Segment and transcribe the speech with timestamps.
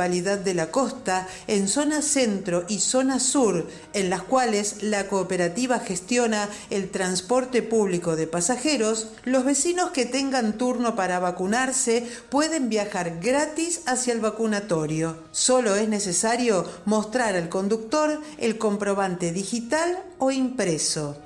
[0.00, 6.48] de la costa, en zona centro y zona sur, en las cuales la cooperativa gestiona
[6.70, 13.82] el transporte público de pasajeros, los vecinos que tengan turno para vacunarse pueden viajar gratis
[13.84, 15.18] hacia el vacunatorio.
[15.32, 21.18] Solo es necesario mostrar al conductor el comprobante digital o impreso.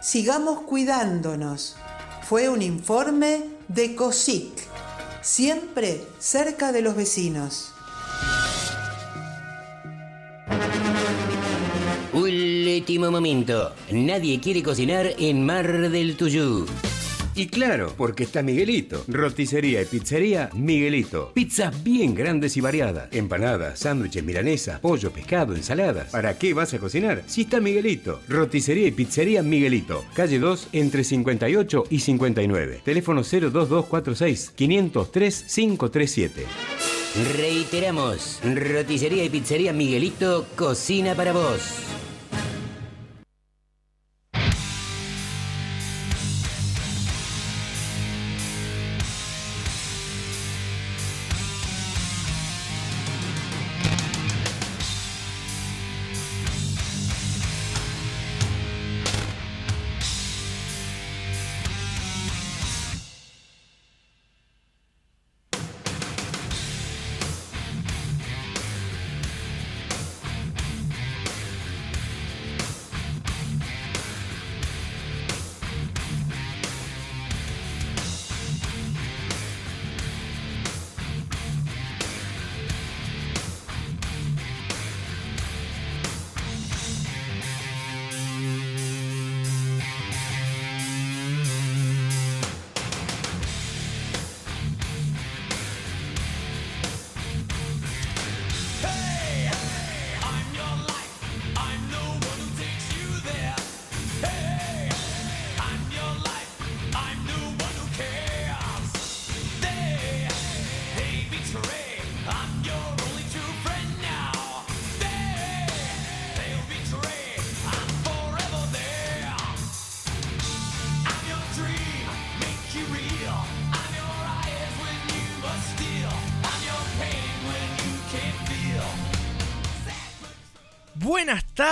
[0.00, 1.76] Sigamos cuidándonos.
[2.26, 4.52] Fue un informe de COSIC,
[5.20, 7.71] siempre cerca de los vecinos.
[12.76, 13.74] Último momento.
[13.90, 16.66] Nadie quiere cocinar en Mar del Tuyú.
[17.34, 19.04] Y claro, porque está Miguelito.
[19.08, 21.32] Roticería y pizzería Miguelito.
[21.34, 23.08] Pizzas bien grandes y variadas.
[23.12, 26.10] Empanadas, sándwiches, milanesas, pollo, pescado, ensaladas.
[26.10, 27.22] ¿Para qué vas a cocinar?
[27.26, 28.20] Si está Miguelito.
[28.26, 30.04] Roticería y pizzería Miguelito.
[30.14, 32.80] Calle 2 entre 58 y 59.
[32.84, 36.46] Teléfono 02246 503 537.
[37.36, 41.60] Reiteramos, roticería y pizzería Miguelito, cocina para vos.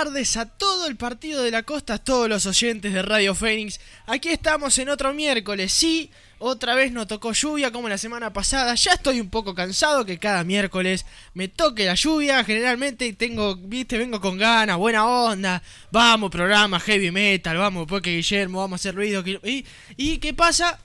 [0.03, 3.79] Tardes a todo el partido de la costa, a todos los oyentes de Radio Fénix.
[4.07, 5.71] Aquí estamos en otro miércoles.
[5.71, 8.73] Sí, otra vez nos tocó lluvia como la semana pasada.
[8.73, 12.43] Ya estoy un poco cansado que cada miércoles me toque la lluvia.
[12.43, 15.61] Generalmente tengo, viste, vengo con ganas, buena onda.
[15.91, 19.23] Vamos, programa heavy metal, vamos, porque Guillermo, vamos a hacer ruido.
[19.43, 19.63] ¿Y,
[19.97, 20.79] ¿Y qué pasa?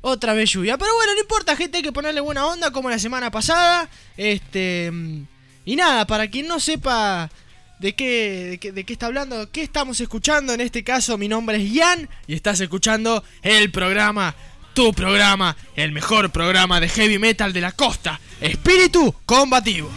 [0.00, 0.76] Otra vez lluvia.
[0.76, 3.88] Pero bueno, no importa, gente, hay que ponerle buena onda como la semana pasada.
[4.16, 4.90] Este.
[5.64, 7.30] Y nada, para quien no sepa
[7.78, 10.52] de qué, de qué, está hablando, qué estamos escuchando.
[10.52, 14.34] En este caso, mi nombre es Ian y estás escuchando el programa,
[14.74, 19.90] tu programa, el mejor programa de heavy metal de la costa, Espíritu Combativo.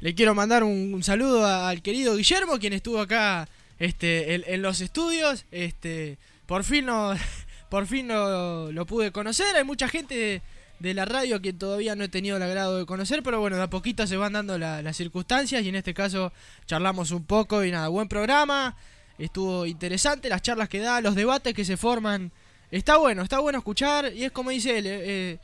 [0.00, 3.48] Le quiero mandar un, saludo al querido Guillermo, quien estuvo acá
[3.78, 5.44] este, en, los estudios.
[5.50, 6.16] Este,
[6.46, 7.12] por fin, no,
[7.68, 9.54] por fin lo, lo pude conocer.
[9.56, 10.40] Hay mucha gente
[10.80, 13.62] de la radio que todavía no he tenido el agrado de conocer, pero bueno, de
[13.62, 16.32] a poquito se van dando las circunstancias y en este caso
[16.66, 18.74] charlamos un poco y nada, buen programa,
[19.18, 22.32] estuvo interesante las charlas que da, los debates que se forman,
[22.70, 25.38] está bueno, está bueno escuchar y es como dice él, eh,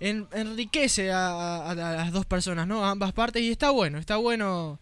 [0.00, 2.82] eh, enriquece a, las dos personas, ¿no?
[2.82, 4.78] A ambas partes y está bueno, está bueno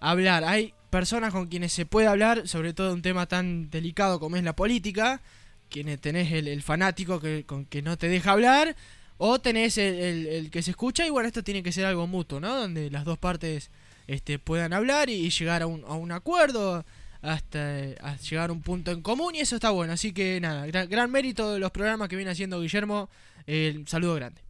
[0.00, 4.36] hablar, hay personas con quienes se puede hablar, sobre todo un tema tan delicado como
[4.36, 5.20] es la política,
[5.68, 8.76] quienes tenés el, fanático que, con que no te deja hablar,
[9.24, 12.56] o tenés el, que se escucha y bueno, esto tiene que ser algo mutuo, ¿no?
[12.56, 13.70] Donde las dos partes
[14.08, 16.84] este, puedan hablar y, llegar a un, a un, acuerdo,
[17.20, 19.92] hasta, llegar a un punto en común y eso está bueno.
[19.92, 23.08] Así que nada, gran, mérito de los programas que viene haciendo Guillermo.
[23.46, 24.42] El saludo grande.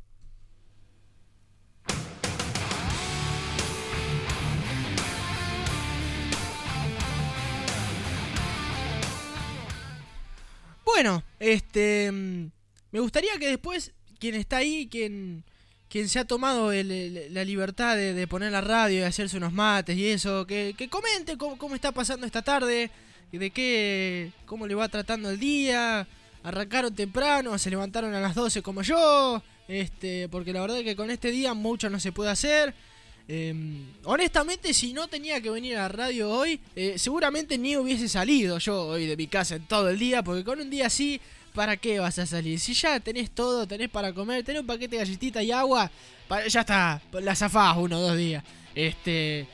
[10.87, 12.11] Bueno, este...
[12.11, 12.51] Mm,
[12.91, 13.93] me gustaría que después
[14.23, 15.43] quien está ahí, quien,
[15.89, 20.07] quien se ha tomado la libertad de, poner la radio y hacerse unos mates y
[20.07, 22.89] eso, que, comente cómo, está pasando esta tarde,
[23.33, 26.07] de qué, cómo le va tratando el día,
[26.45, 30.95] arrancaron temprano, se levantaron a las 12 como yo, este, porque la verdad es que
[30.95, 32.73] con este día mucho no se puede hacer.
[33.27, 38.09] Em, honestamente, si no tenía que venir a la radio hoy, eh, seguramente ni hubiese
[38.09, 41.21] salido yo hoy de mi casa en todo el día, porque con un día así
[41.55, 42.59] ¿para qué vas a salir?
[42.59, 45.91] Si ya tenés todo, tenés para comer, tenés un paquete de galletitas y agua,
[46.49, 48.43] ya está, la zafás uno o dos días.
[48.75, 49.47] Este,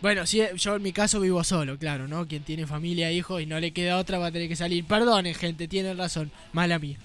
[0.00, 2.26] bueno, si yo en mi caso vivo solo, claro, ¿no?
[2.26, 4.84] Quien tiene familia, hijos y no le queda otra va a tener que salir.
[4.84, 6.98] Perdonen, gente, tienen razón, mala mía.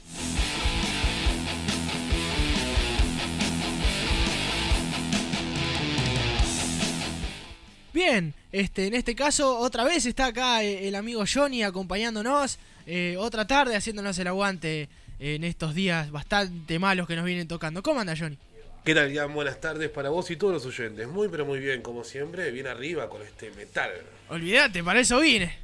[7.92, 13.18] Bien, este, en este caso otra vez está acá eh, el amigo Johnny acompañándonos, eh,
[13.18, 14.89] otra tarde haciéndonos el aguante
[15.19, 17.83] en estos días bastante malos que nos vienen tocando.
[17.83, 18.38] ¿Cómo anda Johnny?
[18.83, 19.31] ¿Qué tal, Jan?
[19.31, 21.07] Buenas tardes para vos y todos los oyentes.
[21.07, 23.91] Muy, pero muy bien, como siempre, bien arriba con este metal.
[24.30, 25.56] Olvídate, para eso vine.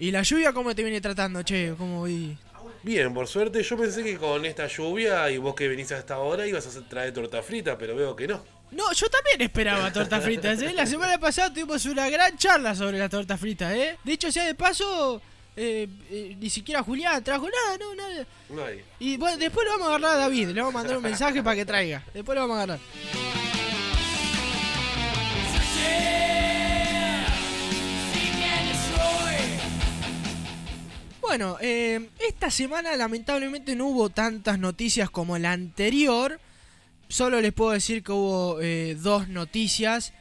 [0.00, 1.74] ¿Y la lluvia cómo te viene tratando, che?
[1.78, 2.36] ¿Cómo vi?
[2.82, 6.18] Bien, por suerte yo pensé que con esta lluvia y vos que venís a esta
[6.18, 8.42] hora ibas a traer torta frita, pero veo que no.
[8.72, 10.72] No, yo también esperaba torta fritas, ¿eh?
[10.72, 13.98] La semana pasada tuvimos una gran charla sobre la torta frita, ¿eh?
[14.02, 15.20] De hecho, sea de paso,
[15.54, 18.26] eh, eh, ni siquiera Julián trajo nada, no, nada.
[18.48, 18.84] Nadie.
[18.98, 21.42] Y bueno, después lo vamos a agarrar a David, le vamos a mandar un mensaje
[21.42, 22.02] para que traiga.
[22.14, 22.80] Después lo vamos a agarrar.
[31.20, 36.40] Bueno, eh, esta semana lamentablemente no hubo tantas noticias como la anterior.
[37.12, 40.14] Solo les puedo decir que hubo eh, dos noticias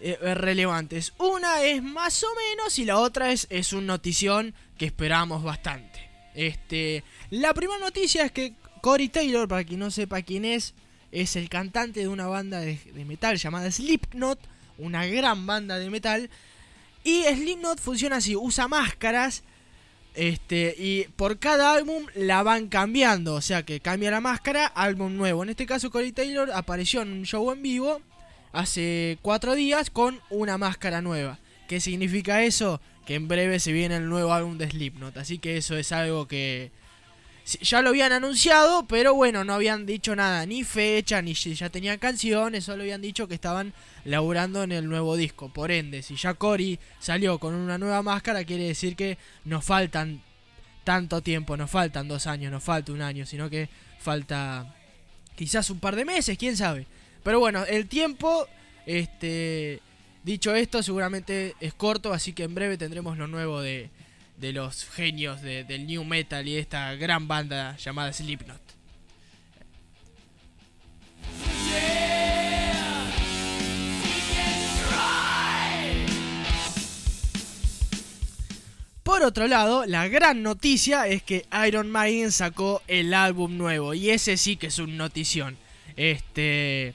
[0.00, 1.12] eh, relevantes.
[1.18, 6.08] Una es más o menos y la otra es, es un notición que esperamos bastante.
[6.34, 10.72] Este, la primera noticia es que Corey Taylor, para quien no sepa quién es,
[11.10, 14.40] es el cantante de una banda de, de metal llamada Slipknot,
[14.78, 16.30] una gran banda de metal.
[17.04, 19.44] Y Slipknot funciona así, usa máscaras
[20.14, 25.16] este, y por cada álbum la van cambiando, o sea que cambia la máscara, álbum
[25.16, 25.42] nuevo.
[25.42, 28.00] En este caso, Corey Taylor apareció en un show en vivo
[28.52, 31.38] hace cuatro días con una máscara nueva.
[31.68, 32.80] ¿Qué significa eso?
[33.06, 35.16] Que en breve se viene el nuevo álbum de Slipknot.
[35.16, 36.70] Así que eso es algo que
[37.44, 41.70] ya lo habían anunciado, pero bueno, no habían dicho nada, ni fecha, ni si ya
[41.70, 43.72] tenían canciones, solo habían dicho que estaban
[44.04, 45.48] laburando en el nuevo disco.
[45.48, 50.22] Por ende, si ya Cory salió con una nueva máscara, quiere decir que nos faltan
[50.84, 53.68] tanto tiempo, nos faltan dos años, nos falta un año, sino que
[53.98, 54.74] falta
[55.34, 56.86] quizás un par de meses, quién sabe.
[57.22, 58.46] Pero bueno, el tiempo,
[58.86, 59.80] este,
[60.22, 63.90] dicho esto, seguramente es corto, así que en breve tendremos lo nuevo de,
[64.42, 68.60] de los genios del new metal y de esta gran banda llamada Slipknot.
[79.04, 84.10] Por otro lado, la gran noticia es que Iron Maiden sacó el álbum nuevo y
[84.10, 85.56] ese sí que es un notición.
[85.94, 86.94] Este,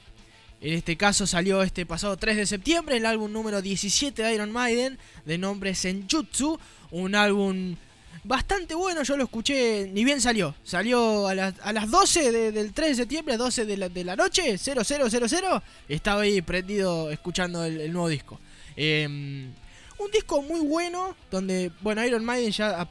[0.60, 4.52] en este caso salió este pasado 3 de septiembre el álbum número 17 de Iron
[4.52, 6.58] Maiden de nombre Senjutsu,
[6.90, 7.76] un álbum
[8.24, 10.54] bastante bueno, yo lo escuché, ni bien salió.
[10.62, 15.62] Salió a, las 12 del 3 de septiembre, 12 de la, de la noche, 0000.
[15.88, 18.38] Estaba ahí prendido escuchando el, nuevo disco.
[18.76, 19.50] Em,
[19.98, 22.88] un disco muy bueno, donde, bueno, Iron Maiden ya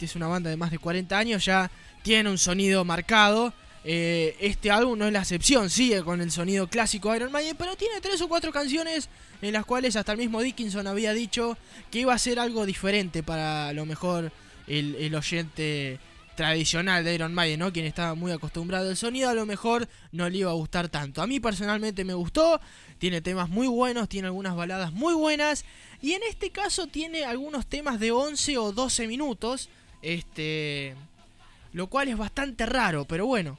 [0.00, 1.70] es una banda de más de 40 años, ya
[2.02, 3.52] tiene un sonido marcado.
[3.90, 7.56] Eh, este álbum no es la excepción, sigue con el sonido clásico de Iron Maiden,
[7.56, 9.08] pero tiene tres o cuatro canciones
[9.40, 11.56] en las cuales hasta el mismo Dickinson había dicho
[11.90, 14.30] que iba a ser algo diferente para a lo mejor
[14.66, 15.98] el, oyente
[16.36, 17.72] tradicional de Iron Maiden, ¿no?
[17.72, 21.22] Quien estaba muy acostumbrado al sonido, a lo mejor no le iba a gustar tanto.
[21.22, 22.60] A mí personalmente me gustó,
[22.98, 25.64] tiene temas muy buenos, tiene algunas baladas muy buenas,
[26.02, 29.70] y en este caso tiene algunos temas de 11 o 12 minutos,
[30.02, 30.94] este,
[31.72, 33.58] lo cual es bastante raro, pero bueno,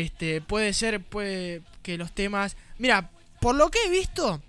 [0.00, 3.10] este, puede ser puede que los temas, mira,
[3.40, 4.42] por lo que he visto,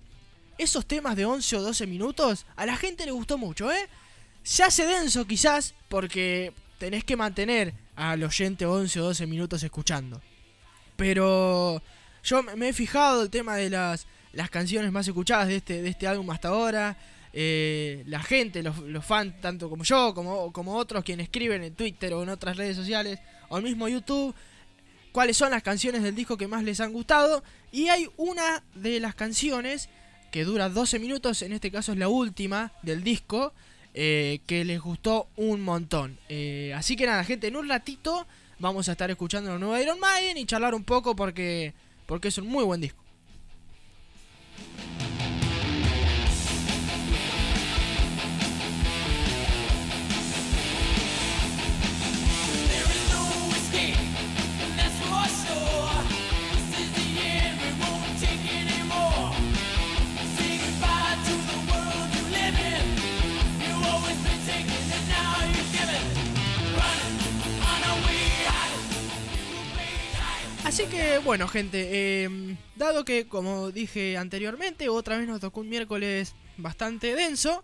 [0.58, 3.88] esos temas de 11 o 12 minutos a la gente le gustó mucho, ¿eh?
[4.42, 10.20] Se hace denso quizás porque tenés que mantener al oyente 11 o 12 minutos escuchando.
[10.96, 11.82] Pero
[12.24, 15.90] yo me he fijado el tema de las, las canciones más escuchadas de este, de
[15.90, 16.98] este álbum hasta ahora.
[17.34, 22.14] Eh, la gente, los, fans, tanto como yo, como, como otros quienes escriben en Twitter
[22.14, 24.34] o en otras redes sociales, o mismo YouTube,
[25.16, 27.42] cuáles son las canciones del disco que más les han gustado.
[27.72, 29.88] Y hay una de las canciones
[30.30, 33.54] que dura 12 minutos, en este caso es la última del disco,
[33.94, 36.20] eh, que les gustó un montón.
[36.28, 38.28] Eh, así que nada, gente, en un ratito
[38.60, 41.74] vamos a estar escuchando lo nuevo de Iron Maiden y charlar un poco porque,
[42.08, 43.05] porque es un muy buen disco.
[70.66, 75.70] Así que bueno, gente, em, dado que como dije anteriormente, otra vez nos tocó un
[75.70, 77.64] miércoles bastante denso,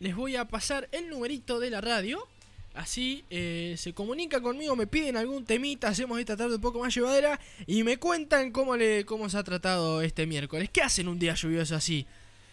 [0.00, 2.26] les voy a pasar el numerito de la radio.
[2.74, 6.92] Así eh, se comunica conmigo, me piden algún temita, hacemos esta tarde un poco más
[6.92, 7.38] llevadera
[7.68, 10.68] y me cuentan cómo, le, cómo se ha tratado este miércoles.
[10.72, 12.04] ¿Qué hacen un día lluvioso así?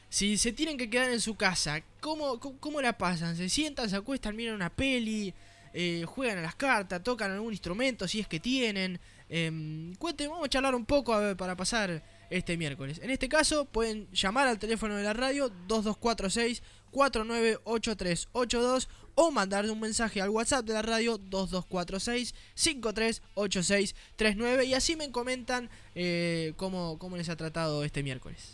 [0.09, 3.35] Si se tienen que quedar en su casa, ¿cómo, cómo, la pasan?
[3.35, 5.33] ¿Se sientan, se acuestan, miran una peli,
[5.73, 8.99] eh, juegan a las cartas, tocan algún instrumento si es que tienen?
[9.29, 12.99] Eh, cuenten, vamos a charlar un poco para pasar este miércoles.
[13.01, 19.79] En este caso, pueden llamar al teléfono de la radio 2246 498382 o mandarle un
[19.79, 27.17] mensaje al WhatsApp de la radio 2246 538639 y así me comentan eh, cómo, cómo
[27.17, 28.53] les ha tratado este miércoles.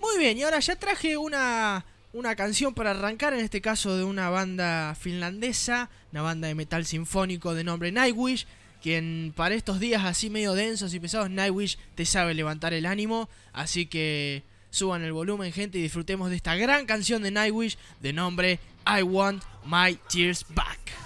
[0.00, 1.84] Muy bien, y ahora ya traje una
[2.16, 6.86] una canción para arrancar, en este caso de una banda finlandesa, una banda de metal
[6.86, 8.46] sinfónico de nombre Nightwish,
[8.82, 13.28] quien para estos días así medio densos y pesados, Nightwish te sabe levantar el ánimo,
[13.52, 18.14] así que suban el volumen gente y disfrutemos de esta gran canción de Nightwish de
[18.14, 21.05] nombre I Want My Tears Back.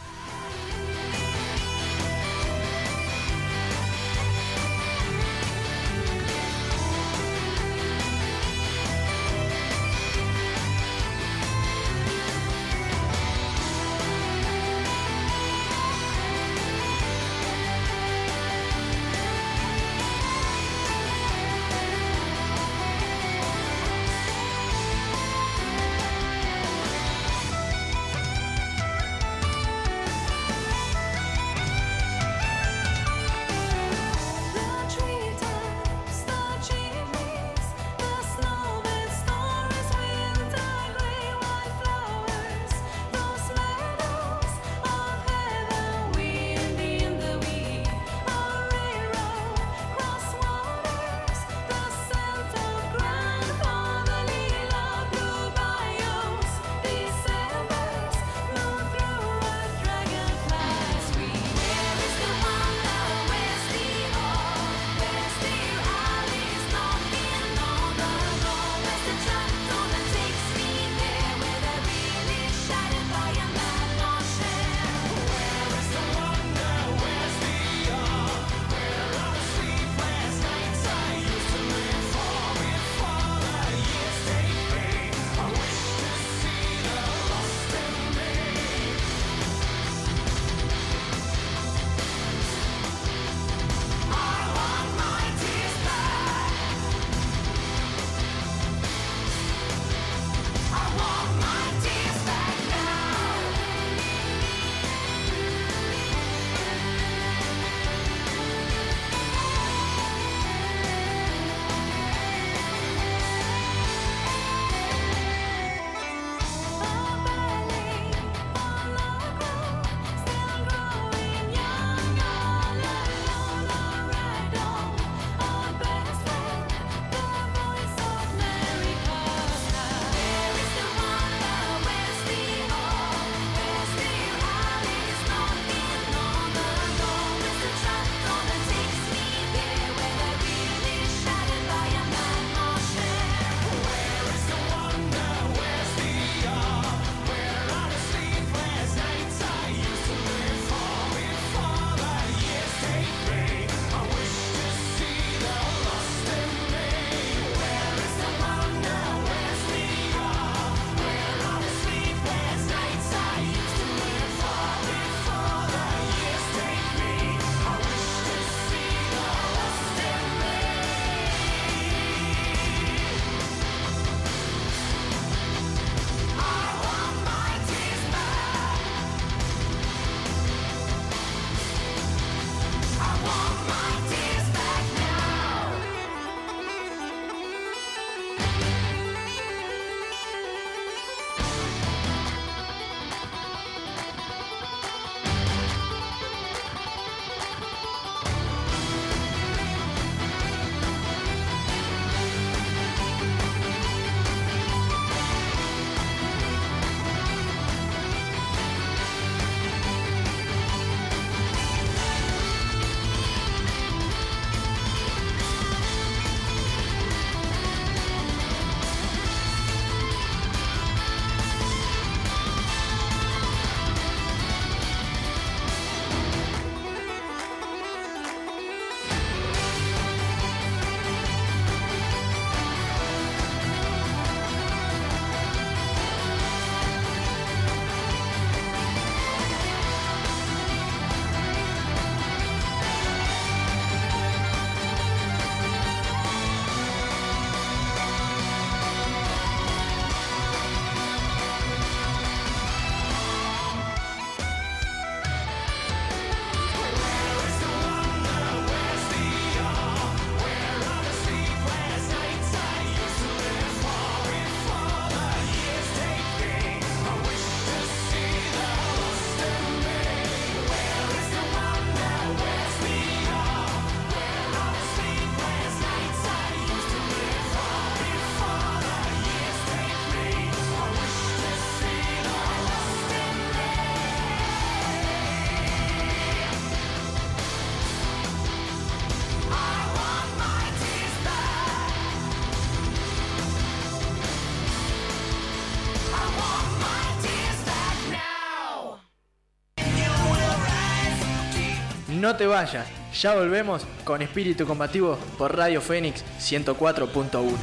[302.31, 307.57] No te vayas, ya volvemos con Espíritu Combativo por Radio Fénix 104.1.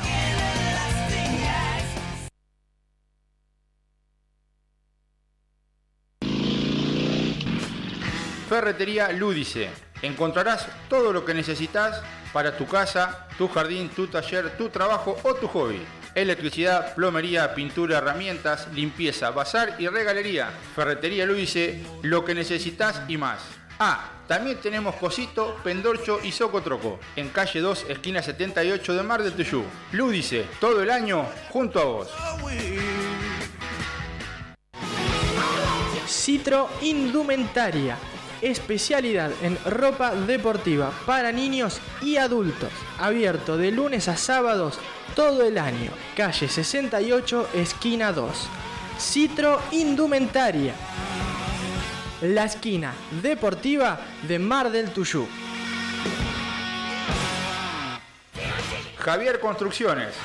[8.50, 9.70] Ferretería Lúdice.
[10.02, 12.02] Encontrarás todo lo que necesitas
[12.34, 15.82] para tu casa, tu jardín, tu taller, tu trabajo o tu hobby.
[16.14, 20.50] Electricidad, plomería, pintura, herramientas, limpieza, bazar y regalería.
[20.76, 23.40] Ferretería Lúdice, lo que necesitas y más.
[23.80, 29.34] Ah, también tenemos Cosito, Pendorcho y Socotroco, en calle 2, esquina 78 de Mar del
[29.34, 29.64] Tuyú.
[29.94, 32.10] Lúdice, todo el año junto a vos.
[36.08, 37.98] Citro Indumentaria.
[38.42, 42.70] Especialidad en ropa deportiva para niños y adultos.
[43.00, 44.78] Abierto de lunes a sábados
[45.16, 45.92] todo el año.
[46.16, 48.50] Calle 68, esquina 2.
[49.00, 50.76] Citro Indumentaria.
[52.21, 55.27] La esquina deportiva de Mar del Tuyú.
[58.97, 60.15] Javier Construcciones.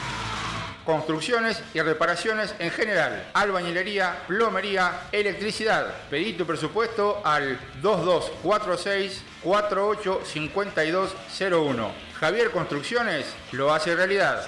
[0.87, 3.29] Construcciones y reparaciones en general.
[3.35, 5.93] Albañilería, plomería, electricidad.
[6.09, 11.93] Pedí tu presupuesto al 2246 485201.
[12.19, 14.47] Javier Construcciones lo hace realidad.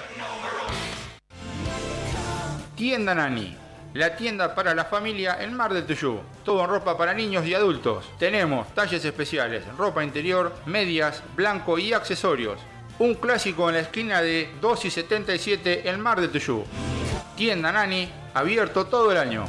[2.75, 3.64] Tienda Nani.
[3.95, 6.19] La tienda para la familia en Mar del Tuyú.
[6.43, 8.03] Todo en ropa para niños y adultos.
[8.19, 12.59] Tenemos talles especiales, ropa interior, medias, blanco y accesorios.
[12.99, 16.65] Un clásico en la esquina de 2 y 77 en Mar de Tuyú.
[17.37, 19.45] Tienda Nani, abierto todo el año.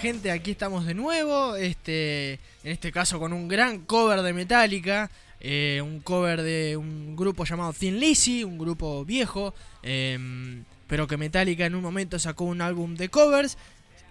[0.06, 1.56] aquí estamos de nuevo.
[1.56, 5.10] Este, en este caso con un gran cover de Metallica.
[5.40, 9.52] eh, un cover de un grupo llamado Thin Lizzy, un grupo viejo.
[9.82, 13.58] em, pero que Metallica en un momento sacó un álbum de covers.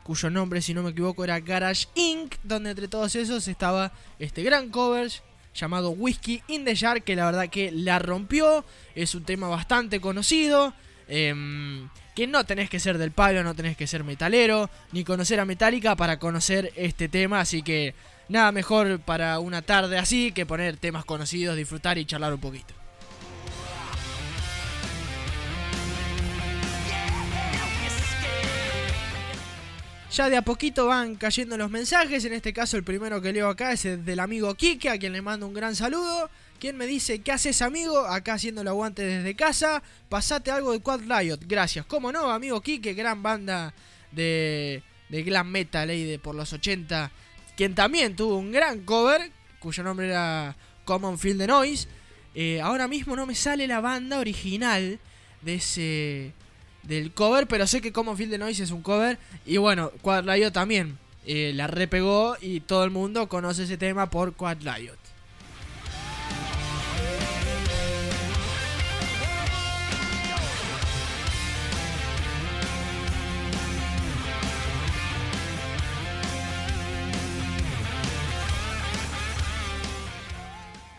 [0.04, 2.36] Cuyo nombre, si no me equivoco, era Garage Inc.
[2.44, 5.10] Donde entre todos esos estaba este gran cover
[5.56, 7.04] llamado Whiskey in the Jar.
[7.04, 8.66] Que la verdad que la rompió.
[8.96, 10.74] Es un tema bastante conocido.
[11.08, 15.40] em, que no tenés que ser del palo, no tenés que ser metalero, ni conocer
[15.40, 17.94] a Metallica para conocer este tema, así que
[18.30, 22.74] nada mejor para una tarde así que poner temas conocidos, disfrutar y charlar un poquito.
[30.12, 33.50] Ya de a poquito van cayendo los mensajes, en este caso el primero que leo
[33.50, 36.30] acá es el del amigo Kike, a quien le mando un gran saludo.
[36.60, 38.00] Quien me dice, ¿qué haces amigo?
[38.00, 39.84] Acá haciendo el aguante desde casa.
[40.10, 41.40] Pasate algo de Quad Riot.
[41.48, 41.86] Gracias.
[41.86, 42.94] ¿Cómo no, amigo Kike?
[42.94, 43.74] Gran banda
[44.12, 47.12] de, de glam metal de por los 80.
[47.56, 51.88] Quien también tuvo un gran cover, cuyo nombre era Common Field the Noise.
[52.34, 55.00] Eh, ahora mismo no me sale la banda original
[55.42, 56.34] de ese
[56.84, 60.26] del cover, pero sé que Common Field the Noise es un cover y bueno, Quad
[60.26, 65.05] Riot también eh, la repegó y todo el mundo conoce ese tema por Quad Riot.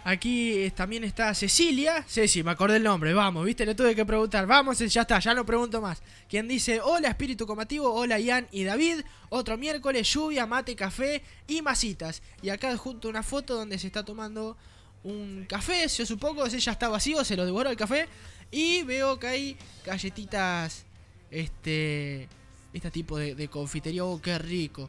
[0.08, 2.04] Aquí eh, también está Cecilia.
[2.06, 4.46] Ceci, me acordé el nombre, vamos, viste, le tuve que preguntar.
[4.46, 6.00] Vamos, ya está, ya no pregunto más.
[6.28, 9.00] Quien dice, hola espíritu comativo, hola Ian y David.
[9.30, 12.22] Otro miércoles, lluvia, mate, café y masitas.
[12.40, 14.56] Y acá junto una foto donde se está tomando
[15.02, 18.06] un café, yo supongo, ese ya está vacío, se lo devoró el café.
[18.52, 20.84] Y veo que hay galletitas,
[21.32, 22.28] este,
[22.72, 24.88] este tipo de, de confitería, oh, qué rico.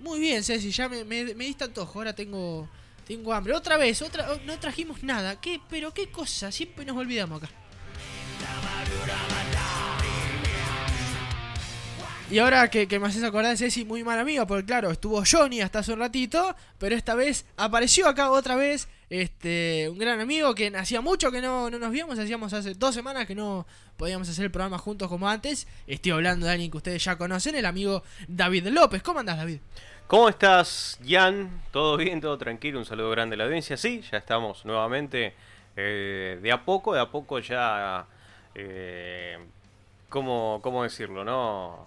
[0.00, 2.68] Muy bien, Ceci, ya me, me, me diste antojo, ahora tengo...
[3.06, 3.54] Tengo hambre.
[3.54, 5.40] Otra vez, otra, oh, no trajimos nada.
[5.40, 5.60] ¿Qué?
[5.68, 7.52] Pero qué cosa, siempre nos olvidamos acá.
[12.32, 15.60] Y ahora que, que me haces acordar, Ceci, muy mal amigo, porque claro, estuvo Johnny
[15.60, 20.54] hasta hace un ratito, pero esta vez apareció acá otra vez este un gran amigo
[20.54, 23.66] que hacía mucho que no, no nos víamos, hacíamos hace dos semanas que no
[23.98, 25.66] podíamos hacer el programa juntos como antes.
[25.86, 29.02] Estoy hablando de alguien que ustedes ya conocen, el amigo David López.
[29.02, 29.58] ¿Cómo andás, David?
[30.06, 31.62] ¿Cómo estás, Jan?
[31.70, 32.20] ¿Todo bien?
[32.20, 32.78] ¿Todo tranquilo?
[32.78, 33.76] Un saludo grande a la audiencia.
[33.76, 35.34] Sí, ya estamos nuevamente
[35.76, 38.06] eh, de a poco, de a poco ya...
[38.54, 39.38] Eh,
[40.10, 41.24] ¿cómo, ¿Cómo decirlo?
[41.24, 41.86] no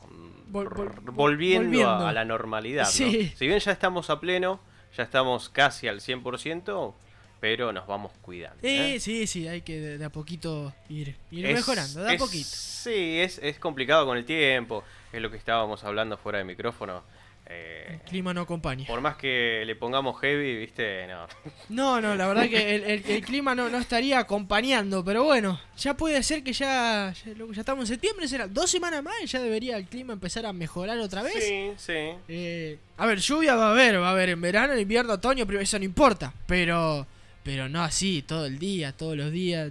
[0.52, 2.06] Vol- vol- Volviendo, volviendo.
[2.06, 2.86] A, a la normalidad.
[2.86, 2.90] ¿no?
[2.90, 3.32] Sí.
[3.36, 4.60] Si bien ya estamos a pleno,
[4.98, 6.94] ya estamos casi al 100%,
[7.40, 8.58] pero nos vamos cuidando.
[8.62, 9.00] Sí, ¿eh?
[9.00, 12.50] sí, sí, hay que de, de a poquito ir, ir Es- mejorando, de a poquito.
[12.50, 17.04] Sí, es, es complicado con el tiempo, es lo que estábamos hablando fuera de micrófono.
[17.48, 18.88] Eh, El clima no acompaña.
[18.88, 21.28] por más que le pongamos heavy, viste, no.
[21.70, 25.60] No, no, la verdad que el, el- el clima no, no estaría acompañando, pero bueno,
[25.78, 29.28] ya puede ser que ya, ya, ya estamos en septiembre, será dos semanas más y
[29.28, 31.36] ya debería el clima empezar a mejorar otra vez.
[31.44, 31.94] Sí, sí.
[32.28, 35.46] Eh, a ver, lluvia va a haber, va a haber en verano, en invierno, otoño,
[35.46, 36.34] pero eso no importa.
[36.48, 37.06] Pero,
[37.44, 39.70] pero no así, todo el día, todos los días.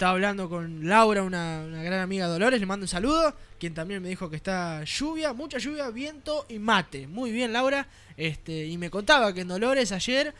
[0.00, 3.74] Estaba hablando con Laura, una, una gran amiga de Dolores, le mando un saludo, quien
[3.74, 7.06] también me dijo que está lluvia, mucha lluvia, viento y mate.
[7.06, 7.86] Muy bien, Laura.
[8.16, 10.32] Este, y me contaba que en Dolores ayer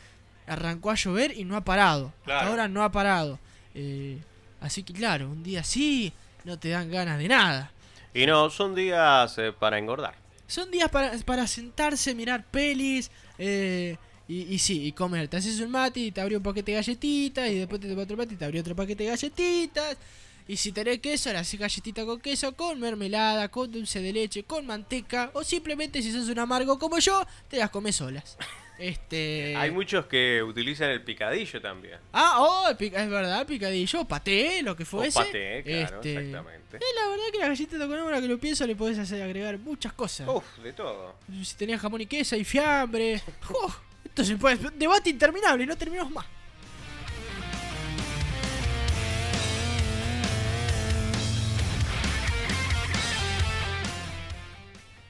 [0.47, 2.11] arrancó a llover y no ha parado.
[2.21, 3.37] Hasta ahora no ha parado.
[3.75, 4.17] Eh,
[4.61, 6.11] así que claro, un día así
[6.43, 7.71] no te dan ganas de nada.
[8.15, 10.15] Y no, son días eh, para engordar.
[10.47, 13.95] Son días para, para sentarse, mirar pelis eh,
[14.31, 15.27] y, y sí, y comer.
[15.27, 18.03] Te haces un mate y te abrió un paquete de galletitas y después te tomas
[18.05, 19.97] otro mate y te abrió otro paquete de galletitas.
[20.47, 24.43] Y si tenés queso, le haces galletita con queso, con mermelada, con dulce de leche,
[24.43, 25.29] con manteca.
[25.33, 28.37] O simplemente si sos un amargo como yo, te las comes solas.
[28.81, 29.55] Este...
[29.57, 31.99] Hay muchos que utilizan el picadillo también.
[32.11, 35.19] Ah, oh, es verdad, picadillo, paté, lo que O fuese.
[35.19, 36.77] paté, claro, Este, exactamente.
[36.77, 39.59] eh, la verdad que la galleta con ahora que lo pienso le podés hacer agregar
[39.59, 40.27] muchas cosas.
[40.27, 41.13] Uf, de todo.
[41.43, 43.21] Si tenías jamón y queso y fiambre.
[43.63, 43.75] Uf,
[44.11, 44.57] esto se puede.
[44.77, 46.25] Debate interminable, no terminamos más.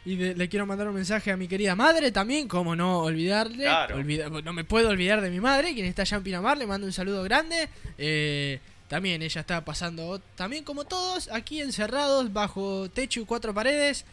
[0.03, 3.65] Y de- le quiero mandar un mensaje a mi querida madre también, como no olvidarle.
[3.65, 3.97] Claro.
[3.97, 6.87] Olvida- no me puedo olvidar de mi madre, quien está allá en Pinamar, le mando
[6.87, 7.69] un saludo grande.
[7.99, 14.05] Eh, también ella está pasando, también como todos, aquí encerrados bajo techo y cuatro paredes.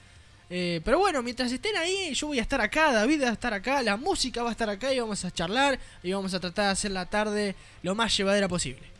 [0.50, 3.52] Eh, pero bueno, mientras estén ahí, yo voy a estar acá, David va a estar
[3.52, 6.66] acá, la música va a estar acá y vamos a charlar y vamos a tratar
[6.66, 8.98] de hacer la tarde lo más llevadera posible.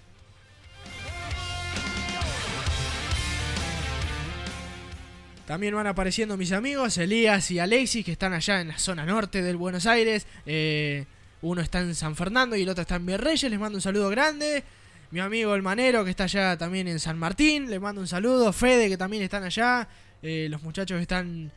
[5.48, 9.40] También van apareciendo mis amigos, Elías y Alexis, que están allá en la zona norte
[9.40, 10.26] del Buenos Aires.
[10.44, 11.06] Eh,
[11.40, 13.50] uno está en San Fernando y el otro está en Virreyes.
[13.50, 14.62] Les mando un saludo grande.
[15.10, 17.70] Mi amigo el Manero, que está allá también en San Martín.
[17.70, 18.52] Les mando un saludo.
[18.52, 19.88] Fede, que también están allá.
[20.22, 21.50] Eh, los muchachos están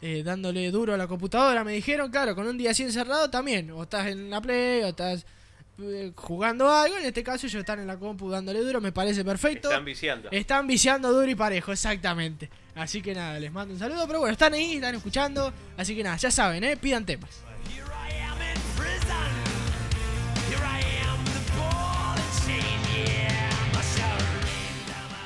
[0.00, 1.64] eh, dándole duro a la computadora.
[1.64, 3.70] Me dijeron, claro, con un día así encerrado también.
[3.70, 5.26] O estás en la Play, o estás
[5.80, 6.96] eh, jugando algo.
[6.96, 8.80] En este caso, ellos están en la compu dándole duro.
[8.80, 9.68] Me parece perfecto.
[9.68, 10.28] Están viciando.
[10.30, 12.50] Están viciando duro y parejo, exactamente.
[12.74, 14.06] Así que nada, les mando un saludo.
[14.06, 15.52] Pero bueno, están ahí, están escuchando.
[15.76, 16.76] Así que nada, ya saben, ¿eh?
[16.76, 17.42] Pidan temas.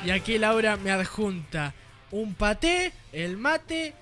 [0.05, 1.73] Y aquí Laura me adjunta
[2.13, 3.95] un paté, el mate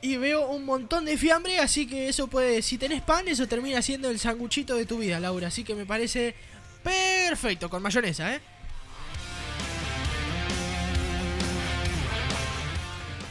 [0.00, 3.82] y veo un montón de fiambre, así que eso puede, si tenés pan, eso termina
[3.82, 5.48] siendo el sanguchito de tu vida, Laura.
[5.48, 6.34] Así que me parece
[6.84, 8.40] perfecto, con mayonesa, ¿eh?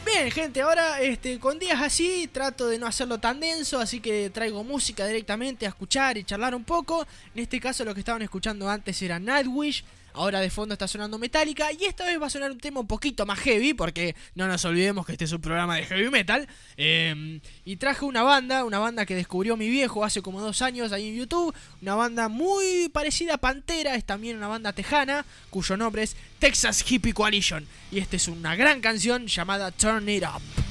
[0.04, 4.30] Bien, gente, ahora este, con días así trato de no hacerlo tan denso, así que
[4.30, 7.06] traigo música directamente a escuchar y charlar un poco.
[7.34, 9.82] En este caso lo que estaban escuchando antes era Nightwish,
[10.16, 12.86] ahora de fondo está sonando Metallica y esta vez va a sonar un tema un
[12.86, 16.48] poquito más heavy, porque no nos olvidemos que este es un programa de heavy metal.
[16.76, 20.92] Em, y traje una banda, una banda que descubrió mi viejo hace como dos años
[20.92, 25.76] ahí en YouTube, una banda muy parecida a Pantera, es también una banda tejana, cuyo
[25.76, 27.66] nombre es Texas Hippie Coalition.
[27.92, 30.65] Y esta es una gran canción llamada Turn It Up.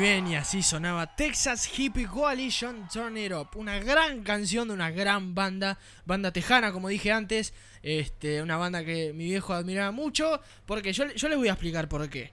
[0.00, 3.48] Bien, y así sonaba Texas Hippie Coalition Turn It Up.
[3.54, 7.52] Una gran canción de una gran banda, banda tejana, como dije antes.
[7.82, 10.40] Este, una banda que mi viejo admiraba mucho.
[10.64, 12.32] Porque yo, yo les voy a explicar por qué.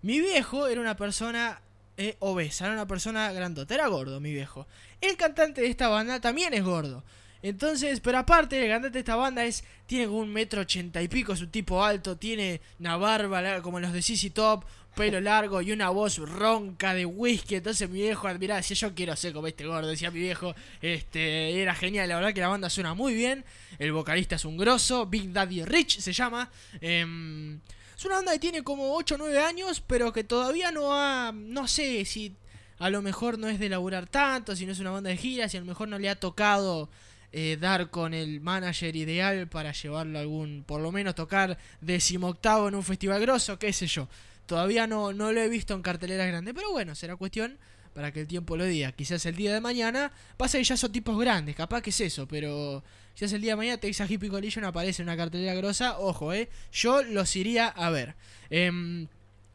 [0.00, 1.60] Mi viejo era una persona
[1.98, 4.66] eh, obesa, era una persona grandota, era gordo, mi viejo.
[5.02, 7.04] El cantante de esta banda también es gordo.
[7.42, 9.62] Entonces, pero aparte, el cantante de esta banda es.
[9.86, 13.78] Tiene como un metro ochenta y pico, es un tipo alto, tiene una barba como
[13.78, 14.64] los de CC Top,
[14.94, 17.56] pelo largo y una voz ronca de whisky.
[17.56, 20.54] Entonces mi viejo admiraba, decía yo quiero ser como este gordo, decía mi viejo.
[20.80, 23.44] Este, era genial, la verdad que la banda suena muy bien.
[23.78, 26.50] El vocalista es un grosso, Big Daddy Rich se llama.
[26.80, 27.60] Em,
[27.96, 31.32] es una banda que tiene como 8 o 9 años, pero que todavía no ha.
[31.32, 32.36] No sé si
[32.78, 35.50] a lo mejor no es de laburar tanto, si no es una banda de giras,
[35.50, 36.88] si a lo mejor no le ha tocado
[37.32, 42.68] eh, dar con el manager ideal para llevarlo a algún, por lo menos tocar decimoctavo
[42.68, 44.08] en un festival grosso, qué sé yo.
[44.46, 46.54] Todavía no, no lo he visto en carteleras grandes.
[46.54, 47.58] Pero bueno, será cuestión
[47.94, 48.92] para que el tiempo lo diga.
[48.92, 50.12] Quizás el día de mañana.
[50.36, 52.82] Pasa que ya son tipos grandes, capaz que es eso, pero.
[53.14, 55.98] Quizás el día de mañana Texas Hippie Collision aparece en una cartelera grosa.
[55.98, 56.50] Ojo, eh.
[56.72, 58.16] Yo los iría a ver.
[58.50, 59.06] Em,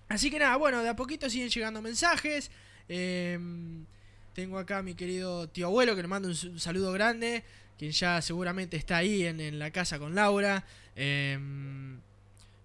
[0.07, 2.49] así que nada, bueno, de a poquito siguen llegando mensajes.
[2.87, 3.85] Em,
[4.33, 7.43] tengo acá a mi querido tío abuelo que le manda un, saludo grande.
[7.77, 10.65] Quien ya seguramente está ahí en, en la casa con Laura.
[10.95, 11.99] Em,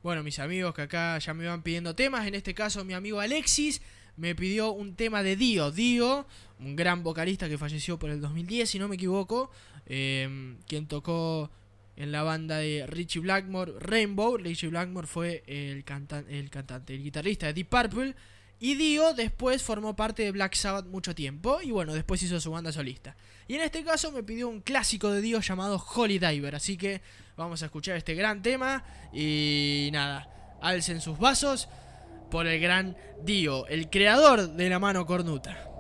[0.05, 2.27] bueno, mis amigos que acá ya me van pidiendo temas.
[2.29, 3.83] En este caso, mi amigo Alexis
[4.17, 5.73] me pidió un tema de Dio.
[5.73, 6.27] Dio,
[6.61, 9.51] un gran vocalista que falleció por el 2010, si no me equivoco.
[9.87, 11.51] em, quien tocó
[11.97, 14.37] en la banda de Richie Blackmore, Rainbow.
[14.39, 18.15] Richie Blackmore fue el, cantan- el cantante, el guitarrista de Deep Purple.
[18.61, 21.61] Y Dio después formó parte de Black Sabbath mucho tiempo.
[21.63, 23.17] Y bueno, después hizo su banda solista.
[23.47, 26.55] Y en este caso me pidió un clásico de Dio llamado Holy Diver.
[26.55, 27.03] Así que
[27.37, 28.85] vamos a escuchar este gran tema.
[29.13, 31.69] Y nada, alcen sus vasos
[32.31, 35.71] por el gran Dio, el creador de la mano cornuta.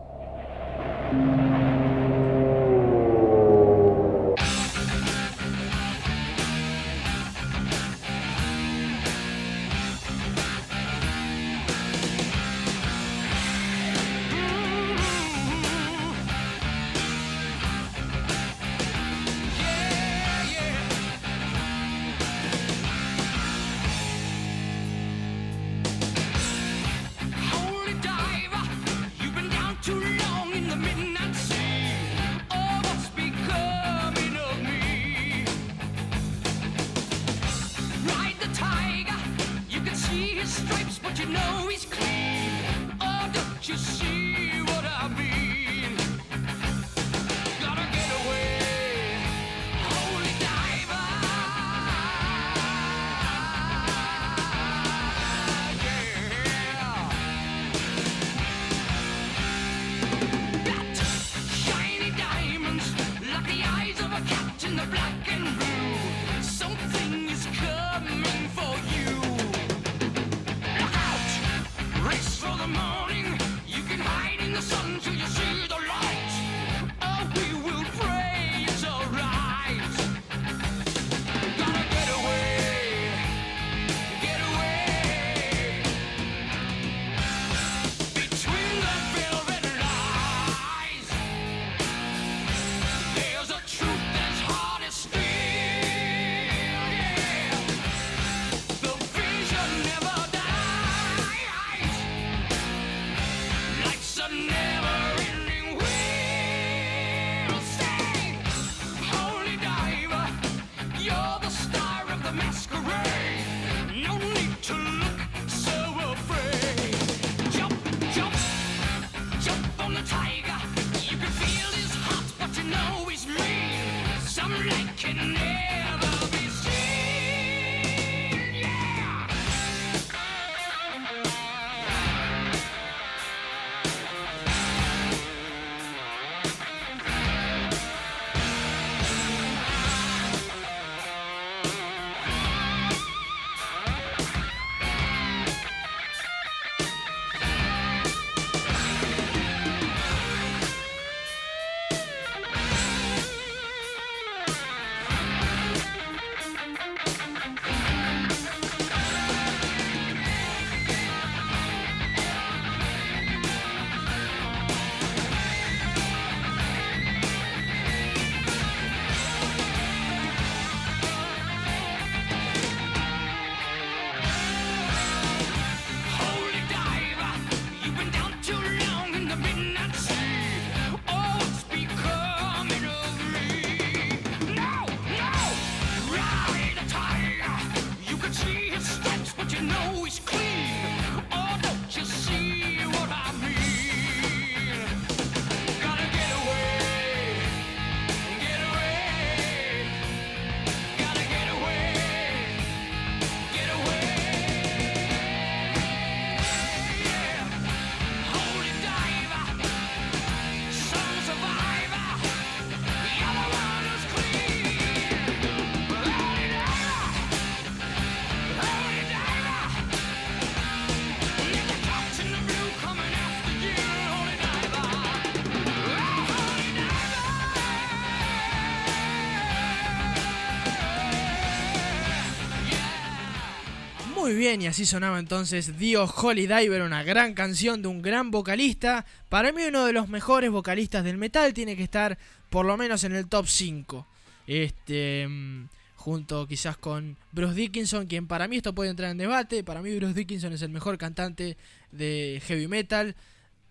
[234.44, 239.06] Bien, y así sonaba entonces Dio Holy Diver, una gran canción de un gran vocalista.
[239.30, 242.18] Para mí uno de los mejores vocalistas del metal tiene que estar
[242.50, 244.06] por lo menos en el top 5.
[244.46, 249.64] Este, mm, junto quizás con Bruce Dickinson, quien para mí esto puede entrar en debate.
[249.64, 251.56] Para mí Bruce Dickinson es el mejor cantante
[251.90, 253.16] de heavy metal,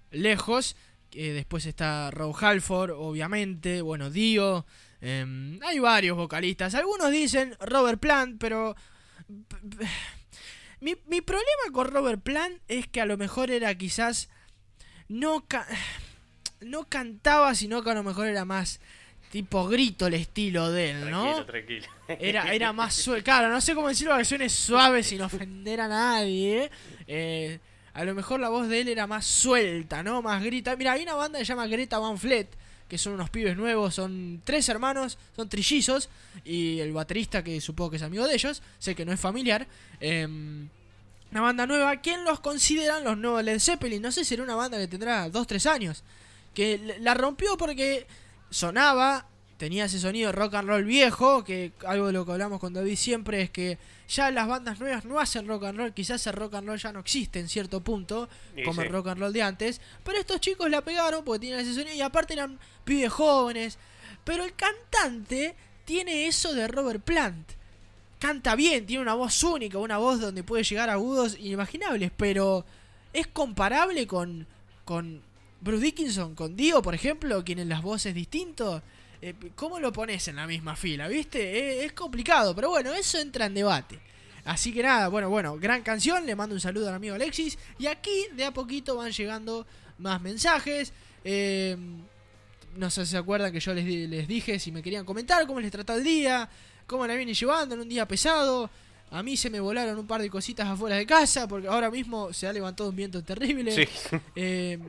[0.09, 0.75] lejos.
[1.11, 3.83] Eh, después está Rob Halford, obviamente.
[3.83, 4.65] Bueno, Dio.
[5.01, 6.73] em, hay varios vocalistas.
[6.73, 8.75] Algunos dicen Robert Plant, pero...
[10.83, 14.29] Mi, mi problema con Robert Plant es que a lo mejor era quizás...
[15.07, 15.67] No, ca-
[16.61, 18.79] no cantaba, sino que a lo mejor era más
[19.31, 21.43] tipo grito el estilo de él, ¿no?
[21.45, 22.25] Tranquilo, tranquilo.
[22.29, 23.23] Era, era más suave.
[23.23, 26.69] Claro, no sé cómo decirlo que suene suave sin ofender a nadie.
[27.07, 27.59] Eh,
[27.93, 30.21] a lo mejor la voz de él era más suelta, ¿no?
[30.21, 30.75] Más grita.
[30.75, 32.47] Mira, hay una banda que se llama Greta Van Fleet,
[32.93, 36.09] que son unos pibes nuevos, son tres hermanos, son trillizos,
[36.45, 39.65] y el baterista, que supongo que es amigo de ellos, sé que no es familiar.
[39.99, 40.69] em,
[41.31, 43.99] una banda nueva, ¿quién los consideran los nuevos Led Zeppelin?
[43.99, 46.03] No sé si era una banda que tendrá 2-3 años.
[46.53, 48.05] Que la rompió porque
[48.51, 49.25] sonaba,
[49.63, 52.97] tenía ese sonido rock and roll viejo, que algo de lo que hablamos con David
[52.97, 53.77] siempre es que
[54.09, 56.91] ya las bandas nuevas no hacen rock and roll, quizás el rock and roll ya
[56.91, 58.27] no existe en cierto punto,
[58.65, 58.87] como sí.
[58.87, 61.95] el rock and roll de antes, pero estos chicos la pegaron porque tenían ese sonido
[61.95, 63.77] y aparte eran pibes jóvenes,
[64.25, 65.55] pero el cantante
[65.85, 67.51] tiene eso de Robert Plant.
[68.19, 72.65] Canta bien, tiene una voz única, una voz donde puede llegar a agudos inimaginables, pero
[73.13, 74.45] es comparable con,
[74.83, 75.21] con
[75.61, 78.81] Bruce Dickinson, con Dio, por ejemplo, quienes las voces distintos.
[79.29, 81.07] Eh, ¿Cómo lo pones en la misma fila?
[81.07, 81.39] ¿Viste?
[81.41, 83.99] Eh, es complicado, pero bueno, eso entra en debate.
[84.45, 87.57] Así que nada, bueno, bueno, gran canción, le mando un saludo al amigo Alexis.
[87.79, 89.65] Y aquí de a poquito van llegando
[89.99, 90.91] más mensajes.
[91.23, 91.77] Eh,
[92.75, 95.47] no sé si se acuerdan que yo les, di- les dije si me querían comentar
[95.47, 96.49] cómo les trató el día,
[96.85, 98.69] cómo la viene llevando en un día pesado.
[99.11, 102.33] A mí se me volaron un par de cositas afuera de casa porque ahora mismo
[102.33, 103.71] se ha levantado un viento terrible.
[103.71, 103.87] Sí.
[104.35, 104.79] Eh,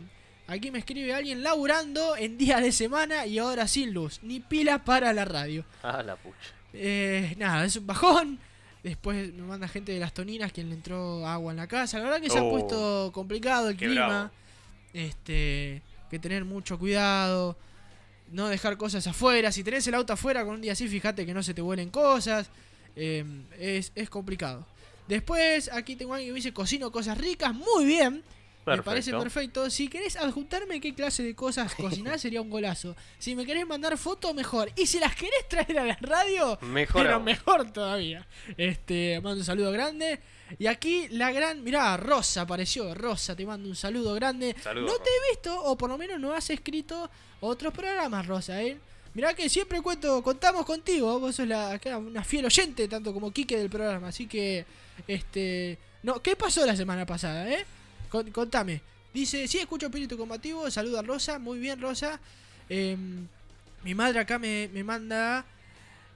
[0.47, 4.81] aquí me escribe alguien laburando en día de semana y ahora sin luz, ni pilas
[4.83, 5.65] para la radio.
[5.83, 6.37] Ah, la pucha.
[6.73, 8.39] Eh, nada, es un bajón.
[8.83, 11.99] Después me manda gente de las toninas quien le entró agua en la casa.
[11.99, 12.51] La verdad que se ha Oh.
[12.51, 14.07] puesto complicado el clima.
[14.07, 14.31] bravo.
[14.93, 17.57] Este, que tener mucho cuidado.
[18.31, 19.53] No dejar cosas afuera.
[19.53, 21.91] Si tenés el auto afuera con un día así, fíjate que no se te vuelen
[21.91, 22.49] cosas.
[22.97, 23.25] Eh,
[23.59, 24.67] es, es complicado.
[25.09, 27.55] Después, aquí tengo alguien que me dice cocino cosas ricas.
[27.55, 28.23] Muy bien.
[28.67, 29.69] Me parece Perfecto.
[29.71, 32.97] Si querés adjuntarme qué clase de cosas cocinar sería un golazo.
[33.19, 34.71] Si me querés mandar fotos, mejor.
[34.77, 37.25] Y si las querés traer a la radio, Mejor pero aún.
[37.25, 38.27] mejor todavía.
[38.57, 40.21] Este, mando un saludo grande.
[40.59, 42.95] Y aquí la gran, mirá, Rosa apareció.
[42.95, 44.55] Rosa, te mando un saludo grande.
[44.63, 47.11] Saludos, no te he visto, o por lo menos no has escrito
[47.41, 48.79] otros programas, Rosa, ¿eh?
[49.15, 51.21] Mirá que siempre cuento, contamos contigo.
[51.21, 54.09] Vos sos la, una fiel oyente, tanto como Quique del programa.
[54.09, 54.65] Así que,
[55.07, 55.79] este.
[56.03, 57.65] No, ¿qué pasó la semana pasada, eh?
[58.15, 58.81] Con- contame.
[59.13, 60.71] Dice, sí, escucho espíritu combativo.
[60.71, 61.41] Saluda a Rosa.
[61.41, 62.21] Muy bien, Rosa.
[62.69, 63.27] Em,
[63.83, 65.45] mi madre acá me, me manda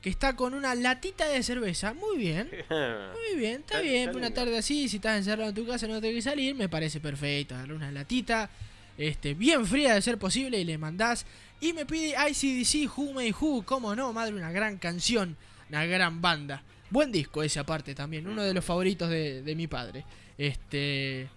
[0.00, 1.92] que está con una latita de cerveza.
[1.94, 2.48] Muy bien.
[2.70, 4.02] Muy bien, está Está- bien.
[4.10, 4.40] está Una lindo.
[4.40, 7.56] tarde así, si estás encerrado en tu casa no tenés que salir, me parece perfecto.
[7.56, 8.48] Darle una latita
[8.96, 11.26] este, bien fría de ser posible y le mandás.
[11.60, 13.64] Y me pide ICDC, Who May Who.
[13.64, 15.36] Cómo no, madre, una gran canción,
[15.68, 16.62] una gran banda.
[16.90, 20.04] Buen disco ese aparte también, uno de los favoritos de, de mi padre.
[20.38, 21.28] Este.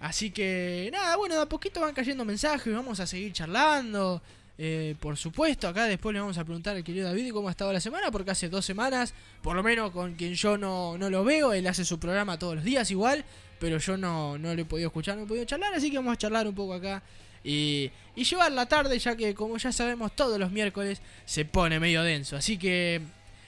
[0.00, 4.22] Así que nada, bueno, de a poquito van cayendo mensajes, vamos a seguir charlando.
[4.62, 7.72] Eh, por supuesto, acá después le vamos a preguntar al querido David cómo ha estado
[7.72, 11.24] la semana, porque hace dos semanas, por lo menos con quien yo no, no lo
[11.24, 13.24] veo, él hace su programa todos los días igual,
[13.58, 16.12] pero yo no, no lo he podido escuchar, no he podido charlar, así que vamos
[16.12, 17.02] a charlar un poco acá
[17.42, 21.80] y, y llevar la tarde, ya que como ya sabemos todos los miércoles se pone
[21.80, 23.00] medio denso, así que...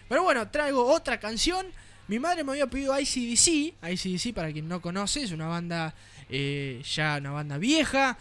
[0.09, 1.67] Pero bueno, traigo otra canción.
[2.09, 3.75] Mi madre me había pedido ICDC.
[3.83, 5.95] ICDC, para quien no conoce, es una banda
[6.33, 8.19] eh, ya una banda vieja.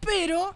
[0.00, 0.54] Pero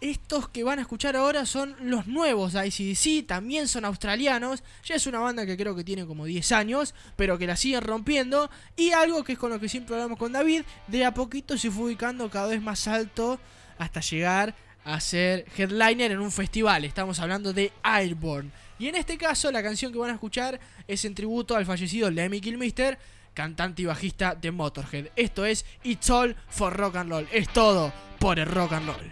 [0.00, 3.26] estos que van a escuchar ahora son los nuevos de ICDC.
[3.26, 4.62] También son australianos.
[4.84, 6.94] Ya es una banda que creo que tiene como 10 años.
[7.16, 8.50] Pero que la siguen rompiendo.
[8.76, 10.62] Y algo que es con lo que siempre hablamos con David.
[10.88, 13.38] De a poquito se fue ubicando cada vez más alto.
[13.78, 14.54] Hasta llegar
[14.84, 16.84] a ser headliner en un festival.
[16.84, 18.50] Estamos hablando de Airborne.
[18.78, 22.10] Y en este caso, la canción que van a escuchar es en tributo al fallecido
[22.10, 22.98] Lemmy Kilmister,
[23.34, 25.08] cantante y bajista de Motorhead.
[25.16, 27.28] Esto es It's All for Rock and Roll.
[27.30, 29.10] Es todo por el rock and roll.